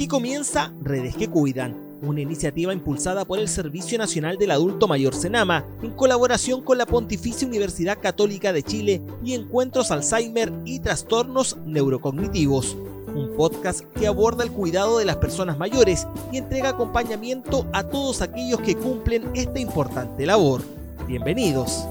Aquí 0.00 0.08
comienza 0.08 0.72
Redes 0.80 1.14
que 1.14 1.28
Cuidan, 1.28 1.76
una 2.00 2.22
iniciativa 2.22 2.72
impulsada 2.72 3.26
por 3.26 3.38
el 3.38 3.48
Servicio 3.48 3.98
Nacional 3.98 4.38
del 4.38 4.50
Adulto 4.50 4.88
Mayor 4.88 5.14
Senama, 5.14 5.66
en 5.82 5.90
colaboración 5.90 6.62
con 6.62 6.78
la 6.78 6.86
Pontificia 6.86 7.46
Universidad 7.46 7.98
Católica 8.00 8.54
de 8.54 8.62
Chile 8.62 9.02
y 9.22 9.34
Encuentros 9.34 9.90
Alzheimer 9.90 10.54
y 10.64 10.80
Trastornos 10.80 11.58
Neurocognitivos. 11.66 12.78
Un 13.14 13.36
podcast 13.36 13.82
que 13.94 14.06
aborda 14.06 14.42
el 14.42 14.52
cuidado 14.52 14.96
de 14.96 15.04
las 15.04 15.16
personas 15.16 15.58
mayores 15.58 16.06
y 16.32 16.38
entrega 16.38 16.70
acompañamiento 16.70 17.66
a 17.74 17.82
todos 17.82 18.22
aquellos 18.22 18.62
que 18.62 18.76
cumplen 18.76 19.28
esta 19.34 19.60
importante 19.60 20.24
labor. 20.24 20.62
Bienvenidos. 21.06 21.84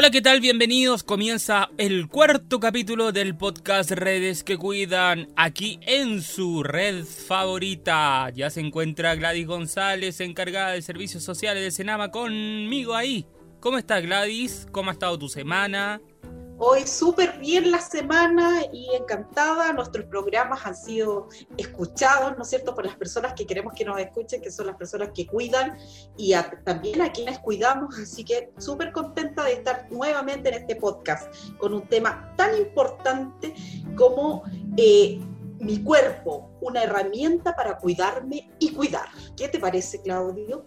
Hola, 0.00 0.10
¿qué 0.10 0.22
tal? 0.22 0.40
Bienvenidos. 0.40 1.02
Comienza 1.02 1.68
el 1.76 2.08
cuarto 2.08 2.58
capítulo 2.58 3.12
del 3.12 3.36
podcast 3.36 3.90
Redes 3.90 4.42
que 4.42 4.56
Cuidan 4.56 5.28
aquí 5.36 5.78
en 5.82 6.22
su 6.22 6.62
red 6.62 7.04
favorita. 7.04 8.30
Ya 8.30 8.48
se 8.48 8.60
encuentra 8.60 9.14
Gladys 9.14 9.46
González, 9.46 10.20
encargada 10.20 10.70
de 10.70 10.80
servicios 10.80 11.22
sociales 11.22 11.62
de 11.62 11.70
Senama, 11.70 12.10
conmigo 12.10 12.94
ahí. 12.94 13.26
¿Cómo 13.60 13.76
estás 13.76 14.00
Gladys? 14.00 14.66
¿Cómo 14.72 14.88
ha 14.88 14.94
estado 14.94 15.18
tu 15.18 15.28
semana? 15.28 16.00
Hoy 16.62 16.86
súper 16.86 17.38
bien 17.38 17.70
la 17.70 17.80
semana 17.80 18.60
y 18.70 18.94
encantada. 18.94 19.72
Nuestros 19.72 20.04
programas 20.04 20.66
han 20.66 20.76
sido 20.76 21.28
escuchados, 21.56 22.36
¿no 22.36 22.42
es 22.42 22.50
cierto?, 22.50 22.74
por 22.74 22.84
las 22.84 22.96
personas 22.96 23.32
que 23.32 23.46
queremos 23.46 23.72
que 23.72 23.82
nos 23.82 23.98
escuchen, 23.98 24.42
que 24.42 24.50
son 24.50 24.66
las 24.66 24.76
personas 24.76 25.08
que 25.14 25.26
cuidan 25.26 25.78
y 26.18 26.34
también 26.62 27.00
a 27.00 27.12
quienes 27.12 27.38
cuidamos. 27.38 27.98
Así 27.98 28.26
que 28.26 28.52
súper 28.58 28.92
contenta 28.92 29.42
de 29.44 29.54
estar 29.54 29.90
nuevamente 29.90 30.50
en 30.50 30.56
este 30.56 30.76
podcast 30.76 31.34
con 31.56 31.72
un 31.72 31.88
tema 31.88 32.34
tan 32.36 32.54
importante 32.54 33.54
como 33.96 34.42
eh, 34.76 35.18
mi 35.60 35.82
cuerpo, 35.82 36.50
una 36.60 36.82
herramienta 36.82 37.56
para 37.56 37.78
cuidarme 37.78 38.50
y 38.58 38.74
cuidar. 38.74 39.08
¿Qué 39.34 39.48
te 39.48 39.58
parece, 39.58 40.02
Claudio? 40.02 40.66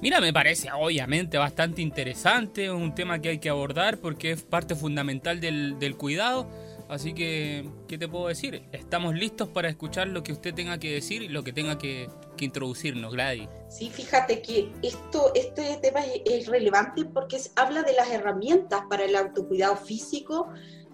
Mira, 0.00 0.20
me 0.20 0.32
parece 0.32 0.68
obviamente 0.72 1.38
bastante 1.38 1.80
interesante, 1.80 2.70
un 2.70 2.94
tema 2.94 3.20
que 3.20 3.30
hay 3.30 3.38
que 3.38 3.48
abordar 3.48 3.98
porque 3.98 4.32
es 4.32 4.42
parte 4.42 4.74
fundamental 4.74 5.40
del, 5.40 5.96
cuidado. 5.96 6.46
Así 6.88 7.14
que, 7.14 7.66
¿qué 7.88 7.96
te 7.96 8.06
puedo 8.08 8.28
decir? 8.28 8.64
Estamos 8.72 9.14
listos 9.14 9.48
para 9.48 9.68
escuchar 9.68 10.08
lo 10.08 10.22
que 10.22 10.32
usted 10.32 10.52
tenga 10.52 10.78
que 10.78 10.92
decir 10.92 11.22
y 11.22 11.28
lo 11.28 11.42
que 11.42 11.52
tenga 11.52 11.78
que, 11.78 12.08
introducirnos, 12.38 13.14
Gladys. 13.14 13.48
Sí, 13.70 13.88
fíjate 13.88 14.42
que 14.42 14.70
esto, 14.82 15.32
este 15.34 15.78
tema 15.80 16.00
es, 16.26 16.46
relevante 16.46 17.06
porque 17.06 17.38
habla 17.56 17.82
de 17.82 17.94
las 17.94 18.10
herramientas 18.10 18.82
para 18.90 19.04
el 19.04 19.16
autocuidado 19.16 19.76
físico 19.76 20.50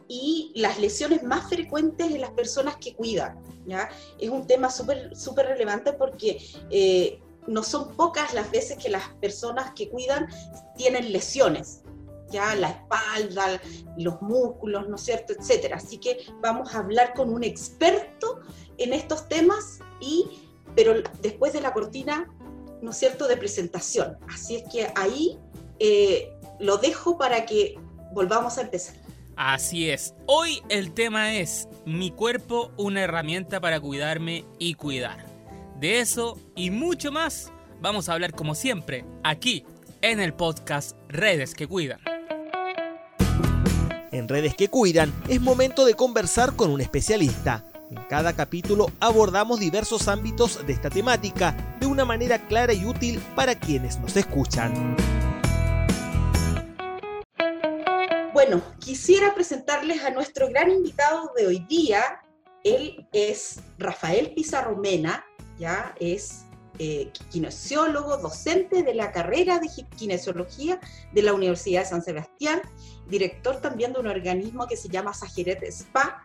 y 0.07 0.53
las 0.55 0.79
lesiones 0.79 1.25
más 1.25 1.49
frecuentes 1.49 2.13
en 2.13 2.21
las 2.21 2.31
personas 2.31 2.77
que 2.77 2.95
cuidan. 2.95 3.37
¿ya? 3.67 3.89
Es 4.21 4.31
un 4.31 4.47
tema 4.47 4.71
súper 4.71 5.47
relevante 5.49 5.93
porque 5.93 6.41
eh, 6.71 7.19
no 7.47 7.63
son 7.63 7.95
pocas 7.97 8.35
las 8.35 8.51
veces 8.51 8.79
que 8.79 8.89
las 8.89 9.09
personas 9.21 9.73
que 9.75 9.89
cuidan 9.89 10.29
tienen 10.77 11.13
lesiones, 11.13 11.83
ya 12.31 12.55
la 12.55 12.71
espalda, 12.71 13.61
los 13.97 14.21
músculos, 14.23 14.89
¿no 14.89 14.97
es 14.97 15.03
cierto?, 15.03 15.33
etcétera. 15.33 15.77
Así 15.77 15.99
que 15.99 16.27
vamos 16.41 16.75
a 16.75 16.79
hablar 16.79 17.15
con 17.15 17.33
un 17.33 17.43
experto 17.45 18.41
en 18.79 18.93
estos 18.93 19.29
temas 19.29 19.81
y 20.01 20.27
pero 20.77 20.95
después 21.21 21.53
de 21.53 21.61
la 21.61 21.73
cortina, 21.73 22.33
¿no 22.81 22.91
es 22.91 22.97
cierto?, 22.97 23.27
de 23.27 23.37
presentación. 23.37 24.17
Así 24.29 24.57
es 24.57 24.65
que 24.73 24.93
ahí 24.95 25.39
eh, 25.79 26.33
lo 26.59 26.77
dejo 26.77 27.19
para 27.19 27.47
que 27.47 27.75
volvamos 28.13 28.59
a 28.59 28.63
empezar. 28.63 28.95
Así 29.37 29.89
es. 29.89 30.15
Hoy 30.27 30.63
el 30.69 30.93
tema 30.93 31.35
es 31.35 31.67
mi 31.87 32.11
cuerpo, 32.11 32.73
una 32.77 33.03
herramienta 33.03 33.61
para 33.61 33.81
cuidarme 33.81 34.45
y 34.59 34.75
cuidar. 34.75 35.30
De 35.81 36.01
eso 36.01 36.39
y 36.55 36.71
mucho 36.71 37.11
más 37.11 37.51
vamos 37.81 38.11
a 38.11 38.13
hablar 38.13 38.35
como 38.35 38.55
siempre 38.55 39.07
aquí 39.25 39.65
en 40.03 40.21
el 40.21 40.35
podcast 40.35 40.95
Redes 41.09 41.55
que 41.55 41.67
Cuidan. 41.67 42.01
En 44.13 44.29
Redes 44.29 44.55
que 44.55 44.69
Cuidan 44.69 45.11
es 45.27 45.41
momento 45.41 45.87
de 45.87 45.95
conversar 45.95 46.55
con 46.55 46.71
un 46.71 46.83
especialista. 46.83 47.65
En 47.91 47.97
cada 48.11 48.35
capítulo 48.35 48.89
abordamos 49.01 49.59
diversos 49.59 50.07
ámbitos 50.09 50.67
de 50.67 50.75
esta 50.75 50.91
temática 50.91 51.57
de 51.81 51.87
una 51.87 52.05
manera 52.05 52.47
clara 52.47 52.75
y 52.75 52.85
útil 52.85 53.19
para 53.35 53.55
quienes 53.55 53.99
nos 54.01 54.15
escuchan. 54.19 54.95
Bueno, 58.35 58.61
quisiera 58.81 59.35
presentarles 59.35 60.05
a 60.05 60.11
nuestro 60.11 60.51
gran 60.51 60.71
invitado 60.71 61.33
de 61.35 61.47
hoy 61.47 61.61
día. 61.61 62.21
Él 62.65 63.07
es 63.15 63.61
Rafael 63.79 64.35
Pizarromena, 64.35 65.25
ya 65.61 65.95
es 66.01 66.47
eh, 66.79 67.13
kinesiólogo, 67.31 68.17
docente 68.17 68.83
de 68.83 68.95
la 68.95 69.13
carrera 69.13 69.59
de 69.59 69.69
kinesiología 69.97 70.81
de 71.13 71.23
la 71.23 71.35
Universidad 71.35 71.83
de 71.83 71.89
San 71.91 72.03
Sebastián, 72.03 72.63
director 73.07 73.61
también 73.61 73.93
de 73.93 74.01
un 74.01 74.07
organismo 74.07 74.67
que 74.67 74.79
se 74.79 74.89
llama 74.89 75.13
Sajeret 75.13 75.63
Spa, 75.65 76.23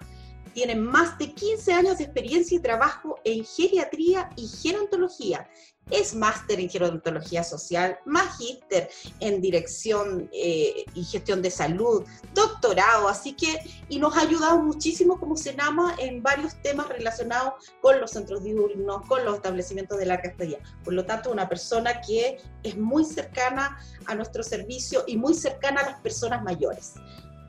tiene 0.53 0.75
más 0.75 1.18
de 1.18 1.34
15 1.34 1.73
años 1.73 1.97
de 1.97 2.06
experiencia 2.06 2.56
y 2.56 2.62
trabajo 2.62 3.19
en 3.25 3.44
geriatría 3.44 4.29
y 4.38 4.47
gerontología. 4.47 5.50
Es 5.91 6.16
máster 6.16 6.59
en 6.59 6.69
gerontología 6.69 7.44
social, 7.44 7.97
magíster 8.06 8.90
en 9.19 9.41
dirección 9.41 10.29
eh, 10.34 10.85
y 10.94 11.03
gestión 11.03 11.41
de 11.41 11.51
salud, 11.51 12.03
doctorado, 12.34 13.07
así 13.07 13.34
que, 13.34 13.59
y 13.90 14.00
nos 14.00 14.18
ha 14.18 14.22
ayudado 14.22 14.62
muchísimo 14.62 15.19
como 15.19 15.38
Senama 15.38 15.96
en 16.00 16.23
varios 16.23 16.56
temas 16.62 16.90
relacionados 16.90 17.53
con 17.81 18.00
los 18.01 18.12
centros 18.12 18.44
diurnos, 18.44 19.06
con 19.07 19.23
los 19.25 19.35
establecimientos 19.35 19.97
de 20.00 20.06
la 20.06 20.22
castellana. 20.22 20.63
Por 20.84 20.94
lo 20.94 21.06
tanto, 21.06 21.31
una 21.31 21.47
persona 21.47 22.02
que 22.02 22.38
es 22.63 22.78
muy 22.78 23.06
cercana 23.06 23.78
a 24.07 24.16
nuestro 24.16 24.44
servicio 24.44 25.03
y 25.07 25.17
muy 25.17 25.34
cercana 25.34 25.81
a 25.81 25.91
las 25.91 26.02
personas 26.02 26.44
mayores. 26.44 26.94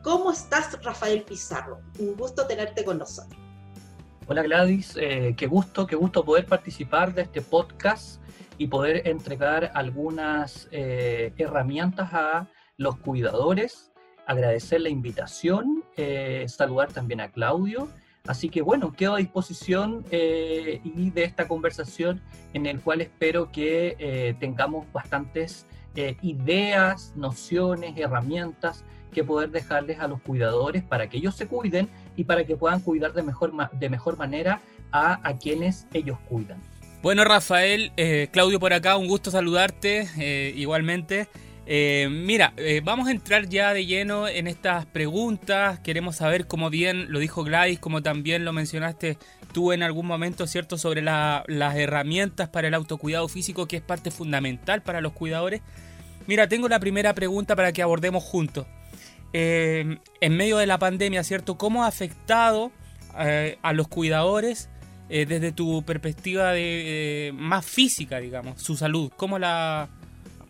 ¿Cómo 0.02 0.30
estás, 0.30 0.80
Rafael 0.82 1.24
Pizarro? 1.24 1.80
Un 1.98 2.16
gusto 2.16 2.46
tenerte 2.46 2.84
con 2.84 2.98
nosotros. 2.98 3.45
Hola 4.28 4.42
Gladys, 4.42 4.96
eh, 5.00 5.34
qué 5.36 5.46
gusto, 5.46 5.86
qué 5.86 5.94
gusto 5.94 6.24
poder 6.24 6.46
participar 6.46 7.14
de 7.14 7.22
este 7.22 7.42
podcast 7.42 8.20
y 8.58 8.66
poder 8.66 9.06
entregar 9.06 9.70
algunas 9.72 10.66
eh, 10.72 11.32
herramientas 11.38 12.12
a 12.12 12.48
los 12.76 12.96
cuidadores, 12.96 13.92
agradecer 14.26 14.80
la 14.80 14.88
invitación, 14.88 15.84
eh, 15.96 16.44
saludar 16.48 16.92
también 16.92 17.20
a 17.20 17.30
Claudio. 17.30 17.88
Así 18.26 18.48
que 18.48 18.62
bueno, 18.62 18.92
quedo 18.94 19.14
a 19.14 19.18
disposición 19.18 20.04
y 20.10 21.10
de 21.10 21.22
esta 21.22 21.46
conversación 21.46 22.20
en 22.52 22.66
el 22.66 22.80
cual 22.80 23.02
espero 23.02 23.52
que 23.52 24.34
tengamos 24.40 24.92
bastantes 24.92 25.66
ideas, 25.94 27.12
nociones, 27.14 27.96
herramientas 27.96 28.84
que 29.12 29.24
poder 29.24 29.50
dejarles 29.50 29.98
a 30.00 30.08
los 30.08 30.20
cuidadores 30.20 30.82
para 30.82 31.08
que 31.08 31.16
ellos 31.18 31.34
se 31.34 31.46
cuiden 31.46 31.88
y 32.16 32.24
para 32.24 32.44
que 32.44 32.56
puedan 32.56 32.80
cuidar 32.80 33.12
de 33.12 33.22
mejor, 33.22 33.52
de 33.72 33.88
mejor 33.88 34.16
manera 34.16 34.60
a, 34.92 35.26
a 35.26 35.38
quienes 35.38 35.86
ellos 35.92 36.18
cuidan. 36.28 36.60
Bueno, 37.02 37.24
Rafael, 37.24 37.92
eh, 37.96 38.28
Claudio 38.32 38.58
por 38.58 38.72
acá, 38.72 38.96
un 38.96 39.06
gusto 39.06 39.30
saludarte 39.30 40.08
eh, 40.18 40.52
igualmente. 40.56 41.28
Eh, 41.68 42.08
mira, 42.10 42.52
vamos 42.84 43.08
a 43.08 43.10
entrar 43.10 43.48
ya 43.48 43.72
de 43.72 43.86
lleno 43.86 44.28
en 44.28 44.46
estas 44.46 44.86
preguntas. 44.86 45.78
Queremos 45.80 46.16
saber, 46.16 46.46
como 46.46 46.70
bien 46.70 47.12
lo 47.12 47.18
dijo 47.18 47.44
Gladys, 47.44 47.78
como 47.78 48.02
también 48.02 48.44
lo 48.44 48.52
mencionaste 48.52 49.18
tú 49.52 49.72
en 49.72 49.82
algún 49.82 50.06
momento, 50.06 50.46
¿cierto?, 50.46 50.78
sobre 50.78 51.02
las 51.02 51.76
herramientas 51.76 52.48
para 52.48 52.68
el 52.68 52.74
autocuidado 52.74 53.28
físico, 53.28 53.66
que 53.66 53.76
es 53.76 53.82
parte 53.82 54.10
fundamental 54.10 54.82
para 54.82 55.00
los 55.00 55.12
cuidadores. 55.12 55.60
Mira, 56.26 56.48
tengo 56.48 56.68
la 56.68 56.80
primera 56.80 57.14
pregunta 57.14 57.54
para 57.56 57.72
que 57.72 57.82
abordemos 57.82 58.24
juntos. 58.24 58.66
Eh, 59.32 59.98
en 60.20 60.36
medio 60.36 60.58
de 60.58 60.66
la 60.66 60.78
pandemia, 60.78 61.22
¿cierto? 61.24 61.58
¿Cómo 61.58 61.84
ha 61.84 61.88
afectado 61.88 62.70
eh, 63.18 63.58
a 63.62 63.72
los 63.72 63.88
cuidadores 63.88 64.70
eh, 65.08 65.26
desde 65.26 65.52
tu 65.52 65.82
perspectiva 65.82 66.52
de, 66.52 67.32
más 67.34 67.64
física, 67.64 68.18
digamos, 68.18 68.60
su 68.60 68.76
salud? 68.76 69.12
¿Cómo 69.16 69.38
la...? 69.38 69.88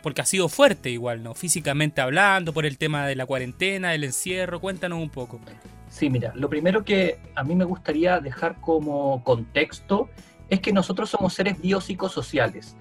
Porque 0.03 0.21
ha 0.21 0.25
sido 0.25 0.47
fuerte 0.47 0.89
igual, 0.89 1.21
¿no? 1.21 1.33
Físicamente 1.33 1.99
hablando, 2.01 2.53
por 2.53 2.65
el 2.65 2.77
tema 2.77 3.05
de 3.07 3.15
la 3.15 3.25
cuarentena, 3.25 3.91
del 3.91 4.05
encierro. 4.05 4.61
Cuéntanos 4.61 5.01
un 5.01 5.09
poco. 5.09 5.41
Sí, 5.89 6.09
mira, 6.09 6.31
lo 6.35 6.49
primero 6.49 6.85
que 6.85 7.19
a 7.35 7.43
mí 7.43 7.55
me 7.55 7.65
gustaría 7.65 8.19
dejar 8.19 8.61
como 8.61 9.21
contexto 9.23 10.09
es 10.49 10.61
que 10.61 10.71
nosotros 10.71 11.09
somos 11.09 11.33
seres 11.33 11.59
biopsicosociales. 11.59 12.77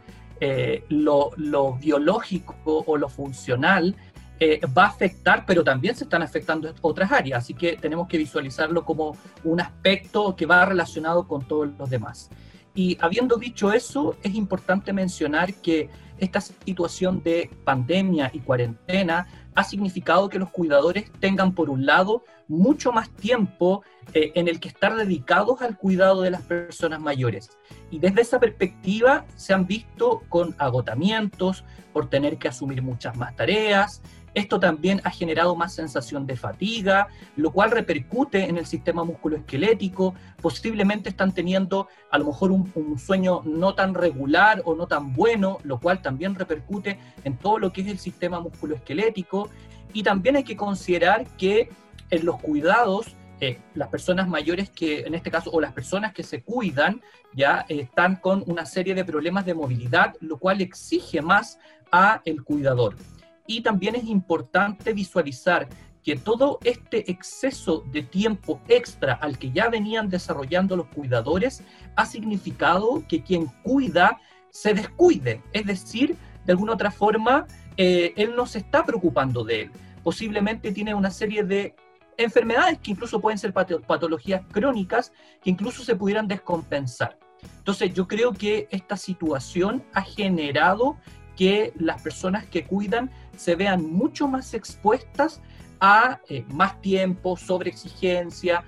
lo, 0.88 1.78
biológico 1.80 2.84
o 2.86 2.96
lo 2.96 3.08
funcional 3.08 3.96
eh, 4.38 4.60
va 4.76 4.84
a 4.84 4.88
afectar, 4.88 5.44
pero 5.46 5.64
también 5.64 5.96
se 5.96 6.04
están 6.04 6.22
afectando 6.22 6.72
otras 6.82 7.10
áreas, 7.10 7.44
así 7.44 7.54
que 7.54 7.76
tenemos 7.76 8.06
que 8.08 8.18
visualizarlo 8.18 8.84
como 8.84 9.16
un 9.44 9.60
aspecto 9.60 10.36
que 10.36 10.46
va 10.46 10.64
relacionado 10.64 11.26
con 11.26 11.46
todos 11.46 11.68
los 11.78 11.88
demás. 11.88 12.30
Y 12.74 12.98
habiendo 13.00 13.36
dicho 13.36 13.72
eso, 13.72 14.16
es 14.22 14.34
importante 14.34 14.92
mencionar 14.92 15.54
que 15.54 15.88
esta 16.18 16.40
situación 16.40 17.22
de 17.22 17.50
pandemia 17.64 18.30
y 18.32 18.40
cuarentena 18.40 19.26
ha 19.54 19.64
significado 19.64 20.28
que 20.28 20.38
los 20.38 20.50
cuidadores 20.50 21.10
tengan, 21.18 21.54
por 21.54 21.70
un 21.70 21.86
lado, 21.86 22.24
mucho 22.48 22.92
más 22.92 23.08
tiempo 23.10 23.82
eh, 24.12 24.32
en 24.34 24.48
el 24.48 24.60
que 24.60 24.68
estar 24.68 24.94
dedicados 24.94 25.62
al 25.62 25.78
cuidado 25.78 26.20
de 26.20 26.30
las 26.30 26.42
personas 26.42 27.00
mayores. 27.00 27.50
Y 27.90 27.98
desde 27.98 28.20
esa 28.20 28.38
perspectiva 28.38 29.24
se 29.34 29.54
han 29.54 29.66
visto 29.66 30.22
con 30.28 30.54
agotamientos 30.58 31.64
por 31.92 32.10
tener 32.10 32.36
que 32.36 32.48
asumir 32.48 32.82
muchas 32.82 33.16
más 33.16 33.34
tareas, 33.34 34.02
esto 34.36 34.60
también 34.60 35.00
ha 35.02 35.10
generado 35.10 35.56
más 35.56 35.72
sensación 35.72 36.26
de 36.26 36.36
fatiga, 36.36 37.08
lo 37.36 37.52
cual 37.52 37.70
repercute 37.70 38.44
en 38.44 38.58
el 38.58 38.66
sistema 38.66 39.02
musculoesquelético. 39.02 40.14
Posiblemente 40.42 41.08
están 41.08 41.32
teniendo 41.32 41.88
a 42.10 42.18
lo 42.18 42.26
mejor 42.26 42.50
un, 42.50 42.98
sueño 42.98 43.40
no 43.46 43.74
tan 43.74 43.94
regular 43.94 44.60
o 44.66 44.74
no 44.74 44.86
tan 44.86 45.14
bueno, 45.14 45.56
lo 45.64 45.80
cual 45.80 46.02
también 46.02 46.34
repercute 46.34 46.98
en 47.24 47.38
todo 47.38 47.58
lo 47.58 47.72
que 47.72 47.80
es 47.80 47.86
el 47.86 47.98
sistema 47.98 48.38
musculoesquelético. 48.38 49.48
Y 49.94 50.02
también 50.02 50.36
hay 50.36 50.44
que 50.44 50.54
considerar 50.54 51.26
que 51.38 51.70
en 52.10 52.26
los 52.26 52.38
cuidados 52.38 53.16
eh, 53.40 53.58
las 53.72 53.88
personas 53.88 54.28
mayores 54.28 54.68
que, 54.68 55.00
en 55.00 55.14
este 55.14 55.30
caso, 55.30 55.50
o 55.50 55.62
las 55.62 55.72
personas 55.72 56.12
que 56.12 56.22
se 56.22 56.42
cuidan, 56.42 57.00
ya 57.32 57.64
están 57.70 58.16
con 58.16 58.44
una 58.46 58.66
serie 58.66 58.94
de 58.94 59.02
problemas 59.02 59.46
de 59.46 59.54
movilidad, 59.54 60.14
lo 60.20 60.36
cual 60.36 60.60
exige 60.60 61.22
más 61.22 61.58
a 61.90 62.20
el 62.26 62.44
cuidador. 62.44 62.96
Y 63.46 63.60
también 63.60 63.94
es 63.94 64.04
importante 64.04 64.92
visualizar 64.92 65.68
que 66.02 66.16
todo 66.16 66.60
este 66.62 67.10
exceso 67.10 67.84
de 67.90 68.02
tiempo 68.02 68.60
extra 68.68 69.14
al 69.14 69.38
que 69.38 69.50
ya 69.50 69.68
venían 69.68 70.08
desarrollando 70.08 70.76
los 70.76 70.86
cuidadores 70.86 71.64
ha 71.96 72.06
significado 72.06 73.02
que 73.08 73.22
quien 73.24 73.46
cuida 73.64 74.20
se 74.50 74.72
descuide, 74.72 75.42
es 75.52 75.66
decir, 75.66 76.16
de 76.44 76.52
alguna 76.52 76.74
otra 76.74 76.90
forma, 76.90 77.46
eh, 77.76 78.14
él 78.16 78.36
no 78.36 78.46
se 78.46 78.58
está 78.58 78.84
preocupando 78.84 79.44
de 79.44 79.62
él. 79.62 79.70
Posiblemente 80.04 80.70
tiene 80.70 80.94
una 80.94 81.10
serie 81.10 81.42
de 81.42 81.74
enfermedades 82.16 82.78
que 82.78 82.92
incluso 82.92 83.20
pueden 83.20 83.38
ser 83.38 83.52
patologías 83.52 84.42
crónicas 84.52 85.12
que 85.42 85.50
incluso 85.50 85.82
se 85.82 85.96
pudieran 85.96 86.28
descompensar. 86.28 87.18
Entonces 87.58 87.92
yo 87.92 88.06
creo 88.06 88.32
que 88.32 88.68
esta 88.70 88.96
situación 88.96 89.84
ha 89.92 90.02
generado 90.02 90.96
que 91.36 91.72
las 91.78 92.02
personas 92.02 92.46
que 92.46 92.64
cuidan 92.64 93.10
se 93.36 93.54
vean 93.54 93.84
mucho 93.84 94.26
más 94.26 94.54
expuestas 94.54 95.40
a 95.80 96.20
eh, 96.28 96.44
más 96.48 96.80
tiempo, 96.80 97.36
sobreexigencia, 97.36 98.64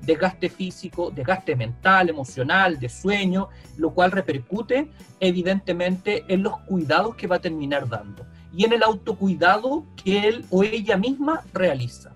desgaste 0.00 0.48
físico, 0.48 1.10
desgaste 1.10 1.54
mental, 1.56 2.08
emocional, 2.08 2.78
de 2.78 2.88
sueño, 2.88 3.48
lo 3.76 3.90
cual 3.92 4.10
repercute 4.12 4.90
evidentemente 5.20 6.24
en 6.28 6.42
los 6.42 6.58
cuidados 6.60 7.14
que 7.16 7.26
va 7.26 7.36
a 7.36 7.40
terminar 7.40 7.88
dando 7.88 8.26
y 8.54 8.64
en 8.64 8.72
el 8.72 8.82
autocuidado 8.82 9.84
que 10.02 10.28
él 10.28 10.46
o 10.50 10.62
ella 10.62 10.96
misma 10.96 11.42
realiza. 11.52 12.15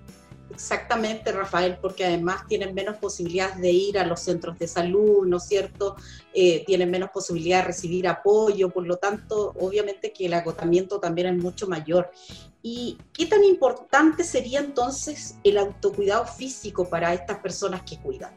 Exactamente, 0.50 1.31
Rafael, 1.32 1.79
porque 1.81 2.05
además 2.05 2.47
tienen 2.49 2.75
menos 2.75 2.97
posibilidades 2.97 3.58
de 3.58 3.70
ir 3.70 3.99
a 3.99 4.05
los 4.05 4.20
centros 4.20 4.58
de 4.58 4.67
salud, 4.67 5.26
¿no 5.26 5.37
es 5.37 5.44
cierto? 5.44 5.97
Eh, 6.35 6.64
tienen 6.67 6.91
menos 6.91 7.11
posibilidad 7.11 7.58
de 7.58 7.69
recibir 7.69 8.08
apoyo, 8.08 8.69
por 8.70 8.87
lo 8.87 8.97
tanto, 8.97 9.55
obviamente 9.61 10.12
que 10.12 10.26
el 10.26 10.35
agotamiento 10.35 10.99
también 10.99 11.29
es 11.29 11.43
mucho 11.43 11.69
mayor. 11.69 12.11
¿Y 12.62 12.99
qué 13.12 13.26
tan 13.26 13.44
importante 13.44 14.25
sería 14.25 14.61
entonces 14.61 15.38
el 15.44 15.56
autocuidado 15.56 16.26
físico 16.26 16.88
para 16.88 17.14
estas 17.14 17.38
personas 17.38 17.82
que 17.82 17.99
cuidan? 17.99 18.32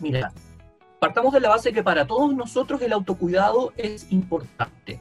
Mira, 0.00 0.32
partamos 0.98 1.34
de 1.34 1.40
la 1.40 1.50
base 1.50 1.72
que 1.72 1.82
para 1.82 2.06
todos 2.06 2.34
nosotros 2.34 2.80
el 2.80 2.92
autocuidado 2.92 3.72
es 3.76 4.10
importante. 4.10 4.98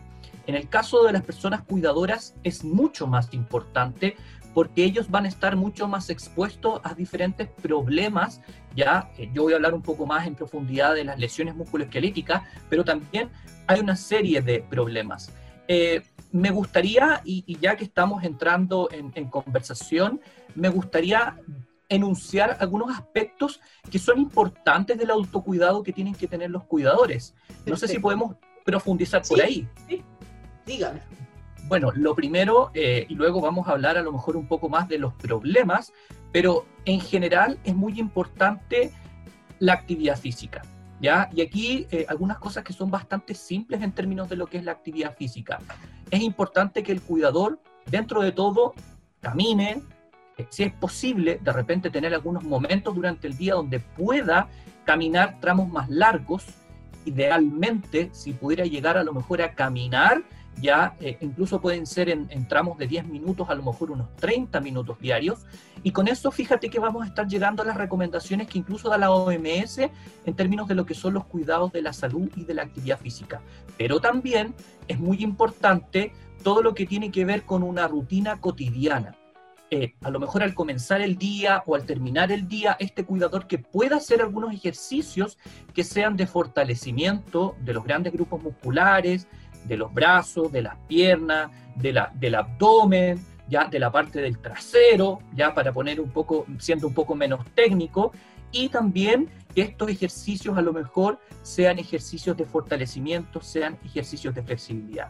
En 0.47 0.55
el 0.55 0.67
caso 0.67 1.03
de 1.03 1.13
las 1.13 1.23
personas 1.23 1.61
cuidadoras 1.61 2.35
es 2.43 2.63
mucho 2.63 3.07
más 3.07 3.33
importante 3.33 4.17
porque 4.53 4.83
ellos 4.83 5.09
van 5.09 5.25
a 5.25 5.27
estar 5.27 5.55
mucho 5.55 5.87
más 5.87 6.09
expuestos 6.09 6.81
a 6.83 6.93
diferentes 6.93 7.47
problemas. 7.47 8.41
Ya, 8.75 9.11
eh, 9.17 9.29
yo 9.33 9.43
voy 9.43 9.53
a 9.53 9.57
hablar 9.57 9.73
un 9.73 9.81
poco 9.81 10.05
más 10.05 10.27
en 10.27 10.35
profundidad 10.35 10.95
de 10.95 11.03
las 11.03 11.19
lesiones 11.19 11.55
musculoesqueléticas, 11.55 12.43
pero 12.69 12.83
también 12.83 13.29
hay 13.67 13.79
una 13.79 13.95
serie 13.95 14.41
de 14.41 14.61
problemas. 14.61 15.31
Eh, 15.67 16.01
me 16.31 16.51
gustaría, 16.51 17.21
y, 17.23 17.57
ya 17.59 17.75
que 17.75 17.83
estamos 17.83 18.23
entrando 18.23 18.89
en, 18.91 19.29
conversación, 19.29 20.21
me 20.55 20.69
gustaría 20.69 21.37
enunciar 21.87 22.57
algunos 22.59 22.95
aspectos 22.95 23.59
que 23.89 23.97
son 23.97 24.19
importantes 24.19 24.97
del 24.97 25.09
autocuidado 25.09 25.81
que 25.81 25.91
tienen 25.91 26.13
que 26.13 26.27
tener 26.27 26.51
los 26.51 26.63
cuidadores. 26.65 27.35
No 27.65 27.75
sé 27.75 27.87
si 27.87 27.99
podemos 27.99 28.35
profundizar 28.63 29.23
por 29.27 29.41
ahí. 29.41 29.67
Sí, 29.87 30.03
dígame. 30.65 31.01
Bueno, 31.67 31.91
lo 31.93 32.15
primero, 32.15 32.71
eh, 32.73 33.05
y 33.07 33.15
luego 33.15 33.41
vamos 33.41 33.67
a 33.67 33.71
hablar 33.71 33.97
a 33.97 34.01
lo 34.01 34.11
mejor 34.11 34.35
un 34.35 34.47
poco 34.47 34.69
más 34.69 34.87
de 34.87 34.97
los 34.97 35.13
problemas, 35.13 35.93
pero 36.31 36.65
en 36.85 36.99
general 36.99 37.59
es 37.63 37.75
muy 37.75 37.99
importante 37.99 38.91
la 39.59 39.73
actividad 39.73 40.17
física. 40.17 40.61
¿ya? 41.01 41.29
Y 41.33 41.41
aquí 41.41 41.87
eh, 41.91 42.05
algunas 42.09 42.37
cosas 42.39 42.63
que 42.63 42.73
son 42.73 42.89
bastante 42.89 43.33
simples 43.33 43.81
en 43.81 43.91
términos 43.91 44.29
de 44.29 44.35
lo 44.35 44.47
que 44.47 44.57
es 44.57 44.63
la 44.63 44.71
actividad 44.71 45.15
física. 45.15 45.59
Es 46.11 46.21
importante 46.21 46.83
que 46.83 46.91
el 46.91 47.01
cuidador, 47.01 47.59
dentro 47.85 48.21
de 48.21 48.31
todo, 48.31 48.73
camine, 49.21 49.81
eh, 50.37 50.47
si 50.49 50.63
es 50.63 50.73
posible, 50.73 51.39
de 51.41 51.53
repente 51.53 51.89
tener 51.89 52.13
algunos 52.13 52.43
momentos 52.43 52.95
durante 52.95 53.27
el 53.27 53.37
día 53.37 53.53
donde 53.53 53.79
pueda 53.79 54.47
caminar 54.85 55.37
tramos 55.39 55.69
más 55.69 55.89
largos. 55.89 56.45
Idealmente, 57.05 58.09
si 58.11 58.33
pudiera 58.33 58.65
llegar 58.65 58.97
a 58.97 59.03
lo 59.03 59.13
mejor 59.13 59.41
a 59.41 59.53
caminar 59.53 60.23
ya 60.61 60.95
eh, 60.99 61.17
incluso 61.21 61.61
pueden 61.61 61.85
ser 61.85 62.09
en, 62.09 62.47
tramos 62.47 62.77
de 62.77 62.87
10 62.87 63.07
minutos, 63.07 63.49
a 63.49 63.55
lo 63.55 63.63
mejor 63.63 63.91
unos 63.91 64.13
30 64.17 64.59
minutos 64.59 64.99
diarios. 64.99 65.39
Y 65.83 65.91
con 65.91 66.07
eso 66.07 66.31
fíjate 66.31 66.69
que 66.69 66.79
vamos 66.79 67.03
a 67.03 67.07
estar 67.07 67.27
llegando 67.27 67.63
a 67.63 67.65
las 67.65 67.77
recomendaciones 67.77 68.47
que 68.47 68.57
incluso 68.57 68.89
da 68.89 68.97
la 68.97 69.11
OMS 69.11 69.79
en 70.25 70.35
términos 70.35 70.67
de 70.67 70.75
lo 70.75 70.85
que 70.85 70.93
son 70.93 71.13
los 71.13 71.25
cuidados 71.25 71.71
de 71.71 71.81
la 71.81 71.93
salud 71.93 72.29
y 72.35 72.43
de 72.43 72.53
la 72.53 72.63
actividad 72.63 72.99
física. 72.99 73.41
Pero 73.77 73.99
también 73.99 74.53
es 74.87 74.99
muy 74.99 75.23
importante 75.23 76.11
todo 76.43 76.61
lo 76.61 76.73
que 76.73 76.85
tiene 76.85 77.11
que 77.11 77.25
ver 77.25 77.43
con 77.43 77.63
una 77.63 77.87
rutina 77.87 78.39
cotidiana. 78.39 79.15
Eh, 79.71 79.93
a 80.01 80.09
lo 80.09 80.19
mejor 80.19 80.41
al 80.41 80.55
comenzar 80.55 80.99
el 81.01 81.17
día 81.17 81.61
o 81.67 81.75
al 81.75 81.85
terminar 81.85 82.31
el 82.31 82.47
día, 82.47 82.75
este 82.79 83.05
cuidador 83.05 83.45
que 83.45 83.59
pueda 83.59 83.97
hacer 83.97 84.19
algunos 84.19 84.51
ejercicios 84.51 85.37
que 85.75 85.83
sean 85.83 86.17
de 86.17 86.25
fortalecimiento 86.25 87.55
de 87.61 87.73
los 87.73 87.83
grandes 87.83 88.11
grupos 88.11 88.41
musculares, 88.41 89.27
de 89.65 89.77
los 89.77 89.93
brazos, 89.93 90.51
de 90.51 90.61
las 90.61 90.75
piernas, 90.87 91.51
de 91.75 91.93
la, 91.93 92.11
del 92.15 92.35
abdomen, 92.35 93.19
ya 93.47 93.65
de 93.65 93.79
la 93.79 93.91
parte 93.91 94.21
del 94.21 94.37
trasero, 94.37 95.19
ya 95.33 95.53
para 95.53 95.73
poner 95.73 95.99
un 95.99 96.11
poco, 96.11 96.45
siendo 96.59 96.87
un 96.87 96.93
poco 96.93 97.15
menos 97.15 97.45
técnico, 97.55 98.11
y 98.51 98.69
también 98.69 99.29
que 99.53 99.61
estos 99.61 99.89
ejercicios 99.89 100.57
a 100.57 100.61
lo 100.61 100.73
mejor 100.73 101.19
sean 101.41 101.79
ejercicios 101.79 102.37
de 102.37 102.45
fortalecimiento, 102.45 103.41
sean 103.41 103.77
ejercicios 103.83 104.33
de 104.35 104.43
flexibilidad. 104.43 105.09